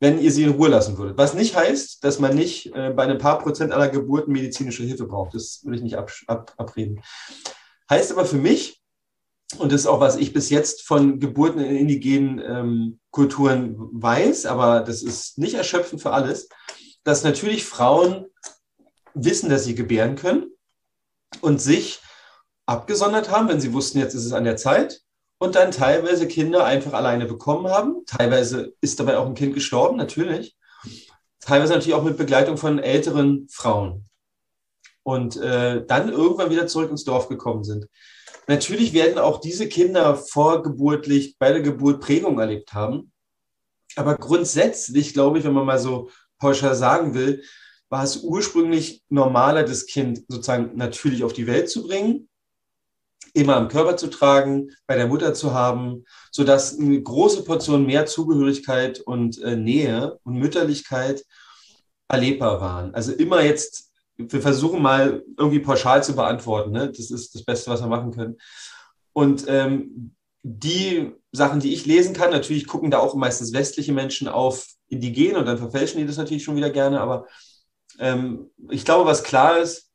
[0.00, 1.18] wenn ihr sie in Ruhe lassen würdet.
[1.18, 5.06] Was nicht heißt, dass man nicht äh, bei einem paar Prozent aller Geburten medizinische Hilfe
[5.06, 5.34] braucht.
[5.34, 7.02] Das will ich nicht ab, ab, abreden.
[7.90, 8.82] Heißt aber für mich,
[9.58, 14.46] und das ist auch, was ich bis jetzt von Geburten in indigenen ähm, Kulturen weiß,
[14.46, 16.48] aber das ist nicht erschöpfend für alles,
[17.04, 18.26] dass natürlich Frauen
[19.14, 20.52] wissen, dass sie gebären können
[21.40, 22.00] und sich
[22.66, 25.00] abgesondert haben, wenn sie wussten, jetzt ist es an der Zeit
[25.38, 28.04] und dann teilweise Kinder einfach alleine bekommen haben.
[28.06, 30.56] Teilweise ist dabei auch ein Kind gestorben, natürlich.
[31.40, 34.04] Teilweise natürlich auch mit Begleitung von älteren Frauen.
[35.04, 37.86] Und äh, dann irgendwann wieder zurück ins Dorf gekommen sind.
[38.46, 43.12] Natürlich werden auch diese Kinder vorgeburtlich bei der Geburt Prägung erlebt haben.
[43.96, 47.42] Aber grundsätzlich, glaube ich, wenn man mal so pauschal sagen will,
[47.88, 52.28] war es ursprünglich normaler, das Kind sozusagen natürlich auf die Welt zu bringen,
[53.32, 58.06] immer am Körper zu tragen, bei der Mutter zu haben, sodass eine große Portion mehr
[58.06, 61.24] Zugehörigkeit und äh, Nähe und Mütterlichkeit
[62.08, 62.94] erlebbar waren.
[62.94, 66.72] Also immer jetzt, wir versuchen mal irgendwie pauschal zu beantworten.
[66.72, 66.90] Ne?
[66.90, 68.36] Das ist das Beste, was wir machen können.
[69.12, 74.28] Und ähm, die Sachen, die ich lesen kann, natürlich gucken da auch meistens westliche Menschen
[74.28, 77.26] auf Indigene und dann verfälschen die das natürlich schon wieder gerne, aber
[77.98, 79.90] ähm, ich glaube, was klar ist,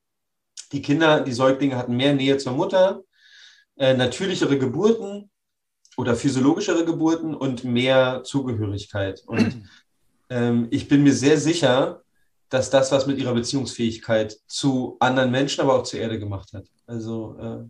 [0.72, 3.04] die Kinder, die Säuglinge hatten mehr Nähe zur Mutter,
[3.78, 5.30] äh, natürlichere Geburten
[5.98, 9.22] oder physiologischere Geburten und mehr Zugehörigkeit.
[9.26, 9.64] Und
[10.30, 12.02] ähm, ich bin mir sehr sicher,
[12.50, 16.66] dass das was mit ihrer Beziehungsfähigkeit zu anderen Menschen, aber auch zur Erde gemacht hat.
[16.86, 17.64] Also äh,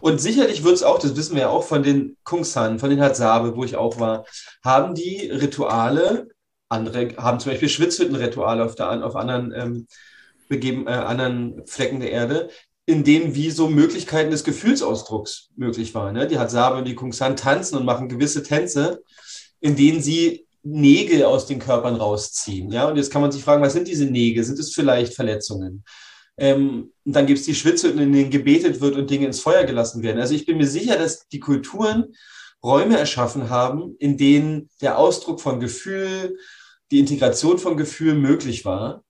[0.00, 3.00] und sicherlich wird es auch, das wissen wir ja auch von den Kungsan, von den
[3.00, 4.24] Hatsabe, wo ich auch war,
[4.64, 6.28] haben die Rituale
[6.74, 9.86] andere haben zum Beispiel Schwitzhüttenrituale auf, der, auf anderen, ähm,
[10.48, 12.50] begeben, äh, anderen Flecken der Erde,
[12.86, 16.14] in denen wie so Möglichkeiten des Gefühlsausdrucks möglich waren.
[16.14, 16.26] Ne?
[16.26, 19.02] Die hat Sabe und die Kungsan tanzen und machen gewisse Tänze,
[19.60, 22.70] in denen sie Nägel aus den Körpern rausziehen.
[22.70, 22.88] Ja?
[22.88, 24.44] Und jetzt kann man sich fragen, was sind diese Nägel?
[24.44, 25.84] Sind es vielleicht Verletzungen?
[26.36, 29.64] Ähm, und dann gibt es die Schwitzhütten, in denen gebetet wird und Dinge ins Feuer
[29.64, 30.20] gelassen werden.
[30.20, 32.14] Also ich bin mir sicher, dass die Kulturen
[32.62, 36.38] Räume erschaffen haben, in denen der Ausdruck von Gefühl,
[36.90, 39.04] die Integration von Gefühlen möglich war.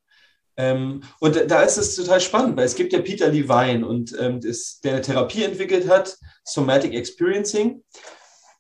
[0.57, 4.41] Ähm, und da ist es total spannend, weil es gibt ja Peter Levine und ähm,
[4.41, 7.83] das, der eine Therapie entwickelt hat, Somatic Experiencing,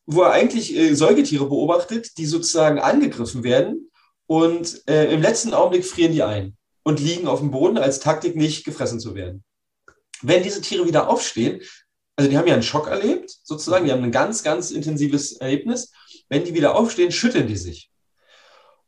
[0.05, 3.91] wo er eigentlich äh, Säugetiere beobachtet, die sozusagen angegriffen werden
[4.27, 8.35] und äh, im letzten Augenblick frieren die ein und liegen auf dem Boden als Taktik,
[8.35, 9.45] nicht gefressen zu werden.
[10.23, 11.61] Wenn diese Tiere wieder aufstehen,
[12.17, 15.93] also die haben ja einen Schock erlebt, sozusagen, die haben ein ganz, ganz intensives Erlebnis.
[16.29, 17.91] Wenn die wieder aufstehen, schütteln die sich.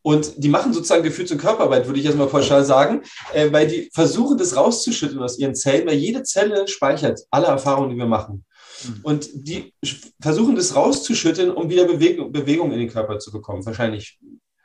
[0.07, 3.03] Und die machen sozusagen Gefühls- und Körperarbeit, würde ich jetzt mal pauschal sagen,
[3.35, 7.91] äh, weil die versuchen, das rauszuschütteln aus ihren Zellen, weil jede Zelle speichert alle Erfahrungen,
[7.91, 8.45] die wir machen.
[8.85, 9.01] Mhm.
[9.03, 9.75] Und die
[10.21, 13.67] versuchen, das rauszuschütteln, um wieder Bewegung, Bewegung in den Körper zu bekommen.
[13.67, 14.21] Wahrscheinlich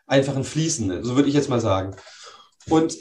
[0.06, 1.96] einfach ein Fließen, so würde ich jetzt mal sagen.
[2.70, 3.00] Und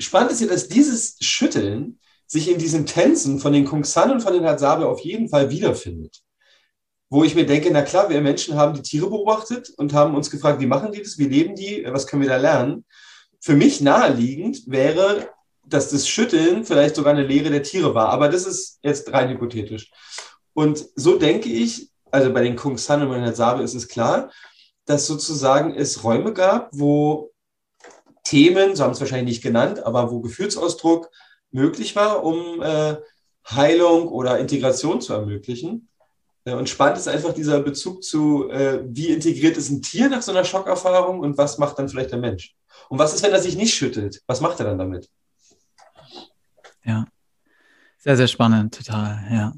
[0.00, 4.22] spannend ist ja, dass dieses Schütteln sich in diesen Tänzen von den Kung San und
[4.22, 6.20] von den Hadzabe auf jeden Fall wiederfindet.
[7.08, 10.30] Wo ich mir denke, na klar, wir Menschen haben die Tiere beobachtet und haben uns
[10.30, 12.84] gefragt, wie machen die das, wie leben die, was können wir da lernen?
[13.40, 15.30] Für mich naheliegend wäre,
[15.64, 18.08] dass das Schütteln vielleicht sogar eine Lehre der Tiere war.
[18.08, 19.90] Aber das ist jetzt rein hypothetisch.
[20.52, 23.88] Und so denke ich, also bei den Kung San und bei den Hadzabe ist es
[23.88, 24.30] klar,
[24.86, 27.32] dass sozusagen es Räume gab, wo
[28.24, 31.10] Themen, so haben es wahrscheinlich nicht genannt, aber wo Gefühlsausdruck
[31.50, 32.96] möglich war, um äh,
[33.48, 35.88] Heilung oder Integration zu ermöglichen.
[36.46, 40.22] Äh, und spannend ist einfach dieser Bezug zu, äh, wie integriert ist ein Tier nach
[40.22, 42.54] so einer Schockerfahrung und was macht dann vielleicht der Mensch?
[42.88, 44.22] Und was ist, wenn er sich nicht schüttelt?
[44.26, 45.10] Was macht er dann damit?
[46.84, 47.04] Ja,
[47.98, 49.52] sehr, sehr spannend, total, ja.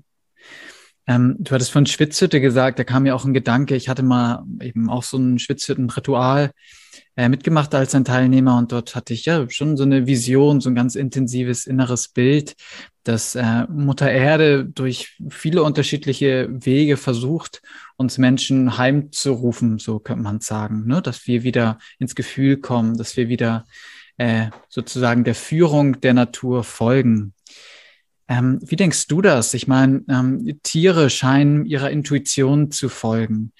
[1.09, 3.74] Ähm, du hattest von Schwitzhütte gesagt, da kam mir auch ein Gedanke.
[3.74, 6.50] Ich hatte mal eben auch so ein Schwitzhütten-Ritual
[7.16, 10.68] äh, mitgemacht als ein Teilnehmer und dort hatte ich ja schon so eine Vision, so
[10.68, 12.54] ein ganz intensives inneres Bild,
[13.04, 17.62] dass äh, Mutter Erde durch viele unterschiedliche Wege versucht,
[17.96, 21.00] uns Menschen heimzurufen, so könnte man sagen, ne?
[21.00, 23.64] dass wir wieder ins Gefühl kommen, dass wir wieder
[24.18, 27.32] äh, sozusagen der Führung der Natur folgen.
[28.28, 29.54] Ähm, wie denkst du das?
[29.54, 33.52] Ich meine, ähm, Tiere scheinen ihrer Intuition zu folgen,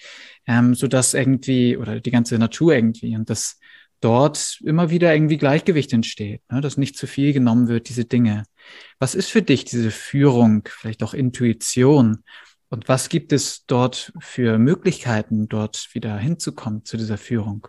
[0.47, 3.59] ähm, so dass irgendwie oder die ganze Natur irgendwie und dass
[4.01, 6.61] dort immer wieder irgendwie Gleichgewicht entsteht, ne?
[6.61, 8.45] dass nicht zu viel genommen wird, diese Dinge.
[8.99, 12.23] Was ist für dich diese Führung, vielleicht auch Intuition?
[12.69, 17.67] Und was gibt es dort für Möglichkeiten, dort wieder hinzukommen zu dieser Führung?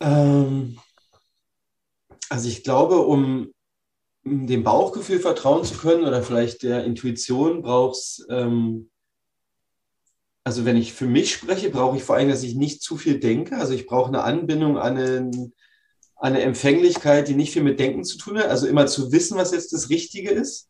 [0.00, 0.78] Ähm,
[2.28, 3.52] also ich glaube, um
[4.24, 8.90] dem Bauchgefühl vertrauen zu können oder vielleicht der Intuition brauchst, ähm,
[10.44, 13.20] also wenn ich für mich spreche, brauche ich vor allem, dass ich nicht zu viel
[13.20, 13.56] denke.
[13.56, 15.32] Also ich brauche eine Anbindung an, einen,
[16.16, 18.46] an eine Empfänglichkeit, die nicht viel mit Denken zu tun hat.
[18.46, 20.68] Also immer zu wissen, was jetzt das Richtige ist.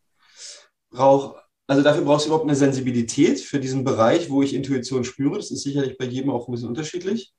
[0.91, 1.37] Brauch,
[1.67, 5.37] also dafür brauchst du überhaupt eine Sensibilität für diesen Bereich, wo ich Intuition spüre.
[5.37, 7.33] Das ist sicherlich bei jedem auch ein bisschen unterschiedlich.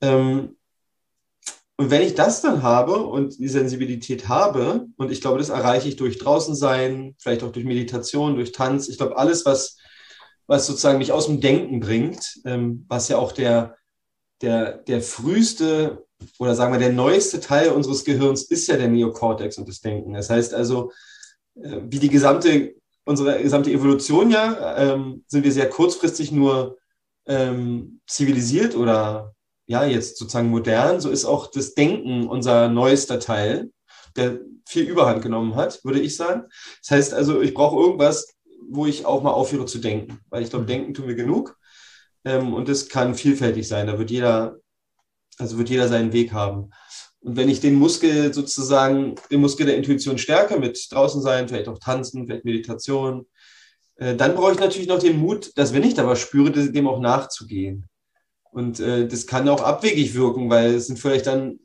[0.00, 0.56] Ähm,
[1.78, 5.88] und wenn ich das dann habe und die Sensibilität habe, und ich glaube, das erreiche
[5.88, 9.76] ich durch draußen sein, vielleicht auch durch Meditation, durch Tanz, ich glaube, alles, was,
[10.46, 13.76] was sozusagen mich aus dem Denken bringt, ähm, was ja auch der,
[14.40, 16.06] der, der früheste
[16.38, 20.14] oder sagen wir der neueste Teil unseres Gehirns ist ja der Neokortex und das Denken.
[20.14, 20.92] Das heißt also,
[21.56, 22.74] äh, wie die gesamte,
[23.04, 26.78] unsere gesamte Evolution ja, ähm, sind wir sehr kurzfristig nur
[27.26, 29.35] ähm, zivilisiert oder
[29.66, 33.70] ja, jetzt sozusagen modern, so ist auch das Denken unser neuester Teil,
[34.16, 36.44] der viel Überhand genommen hat, würde ich sagen.
[36.82, 38.34] Das heißt also, ich brauche irgendwas,
[38.68, 40.68] wo ich auch mal aufhöre zu denken, weil ich glaube, mhm.
[40.68, 41.56] denken tun wir genug.
[42.24, 43.86] Ähm, und das kann vielfältig sein.
[43.86, 44.56] Da wird jeder,
[45.38, 46.70] also wird jeder seinen Weg haben.
[47.20, 51.68] Und wenn ich den Muskel sozusagen, den Muskel der Intuition stärke mit draußen sein, vielleicht
[51.68, 53.26] auch tanzen, vielleicht Meditation,
[53.96, 56.88] äh, dann brauche ich natürlich noch den Mut, dass wenn ich da was spüre, dem
[56.88, 57.86] auch nachzugehen.
[58.56, 61.60] Und äh, das kann auch abwegig wirken, weil es sind vielleicht dann,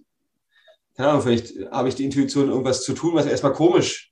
[0.98, 4.12] keine Ahnung, vielleicht habe ich die Intuition, irgendwas zu tun, was erstmal komisch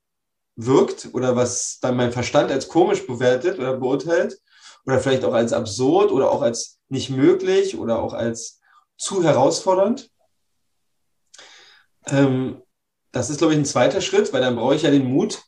[0.56, 4.40] wirkt oder was dann mein Verstand als komisch bewertet oder beurteilt
[4.86, 8.62] oder vielleicht auch als absurd oder auch als nicht möglich oder auch als
[8.98, 10.10] zu herausfordernd.
[12.08, 12.62] Ähm,
[13.12, 15.44] das ist, glaube ich, ein zweiter Schritt, weil dann brauche ich ja den Mut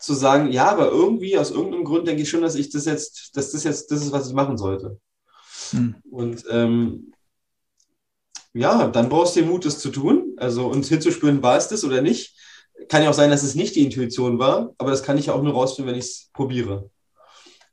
[0.00, 3.36] zu sagen, ja, aber irgendwie aus irgendeinem Grund denke ich schon, dass ich das jetzt,
[3.36, 5.00] dass das jetzt das ist, was ich machen sollte.
[5.72, 5.96] Hm.
[6.10, 7.12] Und ähm,
[8.52, 10.34] ja, dann brauchst du den Mut, das zu tun.
[10.38, 12.34] Also und hinzuspüren, war es das oder nicht.
[12.88, 15.34] Kann ja auch sein, dass es nicht die Intuition war, aber das kann ich ja
[15.34, 16.90] auch nur rausfinden, wenn ich es probiere.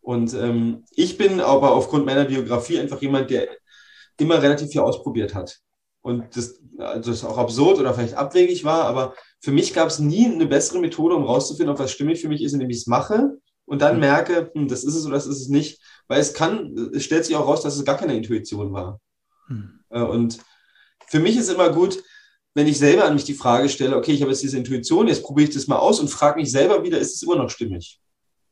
[0.02, 3.48] Und ähm, ich bin aber aufgrund meiner Biografie einfach jemand, der
[4.18, 5.60] immer relativ viel ausprobiert hat.
[6.02, 10.00] Und das, also das auch absurd oder vielleicht abwegig war, aber für mich gab es
[10.00, 12.88] nie eine bessere Methode, um rauszufinden, ob was stimmig für mich ist, indem ich es
[12.88, 15.80] mache und dann merke, hm, das ist es oder das ist es nicht.
[16.08, 19.00] Weil es kann, es stellt sich auch raus, dass es gar keine Intuition war.
[19.48, 19.80] Hm.
[19.90, 20.40] Äh, und
[21.08, 22.04] für mich ist immer gut,
[22.56, 25.24] wenn ich selber an mich die Frage stelle, okay, ich habe jetzt diese Intuition, jetzt
[25.24, 28.00] probiere ich das mal aus und frage mich selber wieder, ist es immer noch stimmig?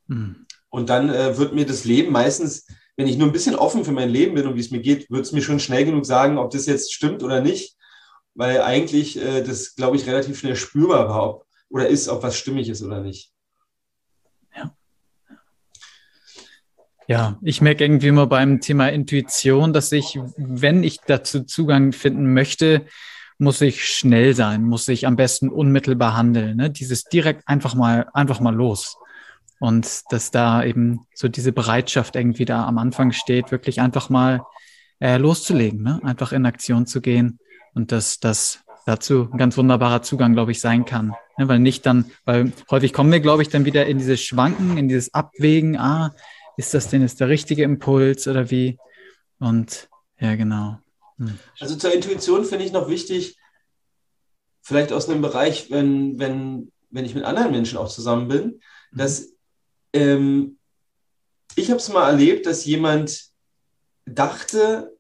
[0.07, 0.47] Hm.
[0.70, 3.91] Und dann äh, wird mir das Leben meistens, wenn ich nur ein bisschen offen für
[3.91, 6.38] mein Leben bin und wie es mir geht, wird es mir schon schnell genug sagen,
[6.38, 7.76] ob das jetzt stimmt oder nicht.
[8.34, 12.38] Weil eigentlich äh, das, glaube ich, relativ schnell spürbar war ob, oder ist, ob was
[12.38, 13.30] stimmig ist oder nicht.
[17.12, 22.34] Ja, ich merke irgendwie immer beim Thema Intuition, dass ich, wenn ich dazu Zugang finden
[22.34, 22.86] möchte,
[23.38, 26.55] muss ich schnell sein, muss ich am besten unmittelbar handeln.
[26.55, 26.70] Ne?
[26.70, 28.95] Dieses direkt einfach mal, einfach mal los.
[29.59, 34.43] Und dass da eben so diese Bereitschaft irgendwie da am Anfang steht, wirklich einfach mal
[35.01, 35.99] äh, loszulegen, ne?
[36.03, 37.39] einfach in Aktion zu gehen
[37.74, 41.14] und dass das dazu ein ganz wunderbarer Zugang, glaube ich, sein kann.
[41.38, 44.78] Ja, weil nicht dann, weil häufig kommen wir, glaube ich, dann wieder in dieses Schwanken,
[44.78, 46.16] in dieses Abwägen, ah,
[46.58, 48.78] ist das denn jetzt der richtige Impuls oder wie?
[49.39, 49.89] Und
[50.20, 50.80] ja, genau.
[51.18, 51.38] Hm.
[51.60, 53.38] Also zur Intuition finde ich noch wichtig,
[54.62, 58.45] vielleicht aus einem Bereich, wenn, wenn, wenn ich mit anderen Menschen auch zusammen bin,
[58.91, 58.97] mhm.
[58.97, 59.30] dass
[59.93, 60.58] ähm,
[61.56, 63.32] ich habe es mal erlebt, dass jemand
[64.06, 64.97] dachte,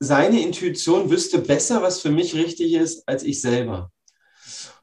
[0.00, 3.90] seine Intuition wüsste besser, was für mich richtig ist, als ich selber.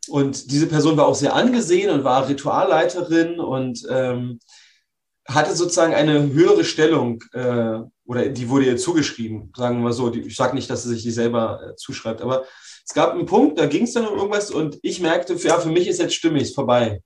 [0.07, 4.39] Und diese Person war auch sehr angesehen und war Ritualleiterin und ähm,
[5.33, 10.09] hatte sozusagen eine höhere Stellung äh, oder die wurde ihr zugeschrieben, sagen wir so.
[10.09, 12.45] Die, ich sage nicht, dass sie sich die selber äh, zuschreibt, aber
[12.85, 15.69] es gab einen Punkt, da ging es dann um irgendwas und ich merkte, ja, für
[15.69, 17.01] mich ist jetzt stimmig, ist vorbei.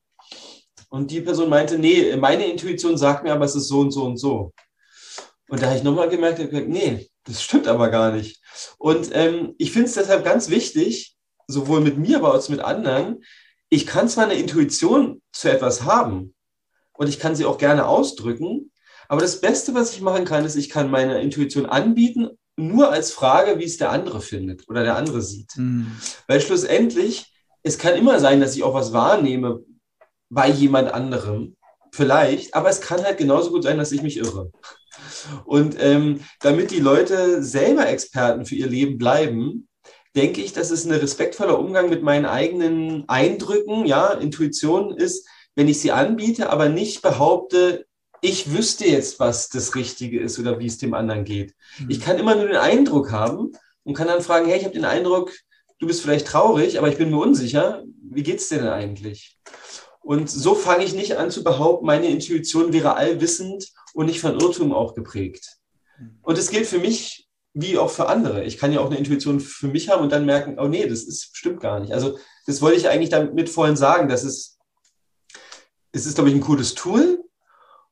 [0.89, 4.05] Und die Person meinte, nee, meine Intuition sagt mir aber, es ist so und so
[4.05, 4.53] und so.
[5.49, 8.41] Und da habe ich nochmal gemerkt, nee, das stimmt aber gar nicht.
[8.77, 11.15] Und ähm, ich finde es deshalb ganz wichtig,
[11.47, 13.23] sowohl mit mir, aber auch mit anderen,
[13.69, 16.34] ich kann zwar eine Intuition zu etwas haben
[16.97, 18.71] und ich kann sie auch gerne ausdrücken,
[19.07, 23.11] aber das Beste, was ich machen kann, ist, ich kann meine Intuition anbieten, nur als
[23.11, 25.51] Frage, wie es der andere findet oder der andere sieht.
[25.57, 25.91] Mhm.
[26.27, 27.33] Weil schlussendlich,
[27.63, 29.61] es kann immer sein, dass ich auch was wahrnehme
[30.29, 31.55] bei jemand anderem,
[31.91, 34.51] vielleicht, aber es kann halt genauso gut sein, dass ich mich irre.
[35.45, 39.67] Und ähm, damit die Leute selber Experten für ihr Leben bleiben,
[40.15, 45.67] denke ich, dass es ein respektvoller Umgang mit meinen eigenen Eindrücken, ja, Intuition ist, wenn
[45.67, 47.85] ich sie anbiete, aber nicht behaupte,
[48.21, 51.53] ich wüsste jetzt, was das Richtige ist oder wie es dem anderen geht.
[51.79, 51.89] Mhm.
[51.89, 53.51] Ich kann immer nur den Eindruck haben
[53.83, 55.31] und kann dann fragen, hey, ich habe den Eindruck,
[55.79, 57.83] du bist vielleicht traurig, aber ich bin mir unsicher.
[58.01, 59.37] Wie geht es dir denn eigentlich?
[60.01, 64.39] Und so fange ich nicht an zu behaupten, meine Intuition wäre allwissend und nicht von
[64.39, 65.57] Irrtum auch geprägt.
[66.21, 68.43] Und es gilt für mich wie auch für andere.
[68.43, 71.03] Ich kann ja auch eine Intuition für mich haben und dann merken, oh nee, das
[71.03, 71.93] ist, stimmt gar nicht.
[71.93, 74.54] Also das wollte ich eigentlich damit vorhin sagen, dass es,
[75.95, 77.23] es ist, glaube ich, ein cooles Tool.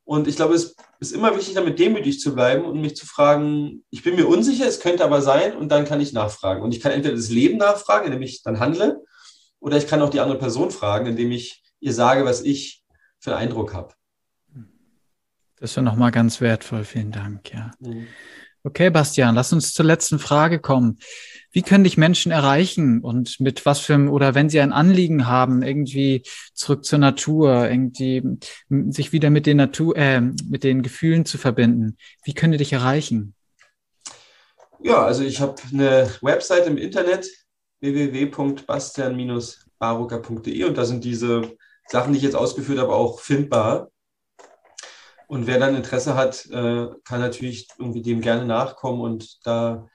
[0.04, 3.86] Und ich glaube, es ist immer wichtig, damit demütig zu bleiben und mich zu fragen,
[3.90, 6.62] ich bin mir unsicher, es könnte aber sein, und dann kann ich nachfragen.
[6.62, 9.02] Und ich kann entweder das Leben nachfragen, indem ich dann handle,
[9.62, 12.84] oder ich kann auch die andere Person fragen, indem ich ihr sage, was ich
[13.20, 13.94] für einen Eindruck habe.
[15.56, 16.84] Das wäre nochmal ganz wertvoll.
[16.84, 17.72] Vielen Dank, ja.
[17.80, 18.08] Mhm.
[18.66, 20.98] Okay, Bastian, lass uns zur letzten Frage kommen.
[21.52, 25.64] Wie können dich Menschen erreichen und mit was für oder wenn sie ein Anliegen haben,
[25.64, 28.24] irgendwie zurück zur Natur, irgendwie
[28.70, 31.98] sich wieder mit den Natur, äh, mit den Gefühlen zu verbinden?
[32.24, 33.36] Wie können die dich erreichen?
[34.82, 37.28] Ja, also ich habe eine Website im Internet
[37.82, 41.58] www.bastian-barucker.de und da sind diese
[41.88, 43.90] Sachen, die ich jetzt ausgeführt habe, auch findbar.
[45.34, 49.88] Und wer dann Interesse hat, äh, kann natürlich irgendwie dem gerne nachkommen und da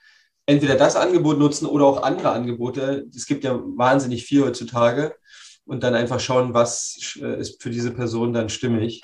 [0.45, 3.07] entweder das Angebot nutzen oder auch andere Angebote.
[3.15, 5.15] Es gibt ja wahnsinnig viel heutzutage
[5.63, 9.01] und dann einfach schauen, was äh, ist für diese Person dann stimmig.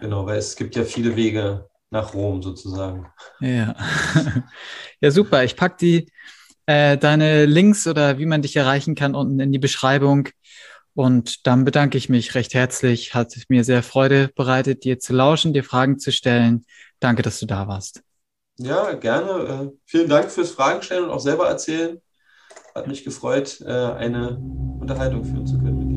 [0.00, 3.06] Genau, weil es gibt ja viele Wege nach Rom sozusagen.
[3.38, 3.76] Ja,
[5.00, 5.44] ja super.
[5.44, 6.12] Ich packe die
[6.66, 10.30] äh, deine Links oder wie man dich erreichen kann unten in die Beschreibung.
[10.94, 13.14] Und dann bedanke ich mich recht herzlich.
[13.14, 16.64] Hat mir sehr Freude bereitet, dir zu lauschen, dir Fragen zu stellen.
[17.00, 18.02] Danke, dass du da warst.
[18.56, 19.70] Ja, gerne.
[19.72, 22.00] Äh, vielen Dank fürs Fragen stellen und auch selber erzählen.
[22.74, 24.38] Hat mich gefreut, äh, eine
[24.80, 25.93] Unterhaltung führen zu können mit dir.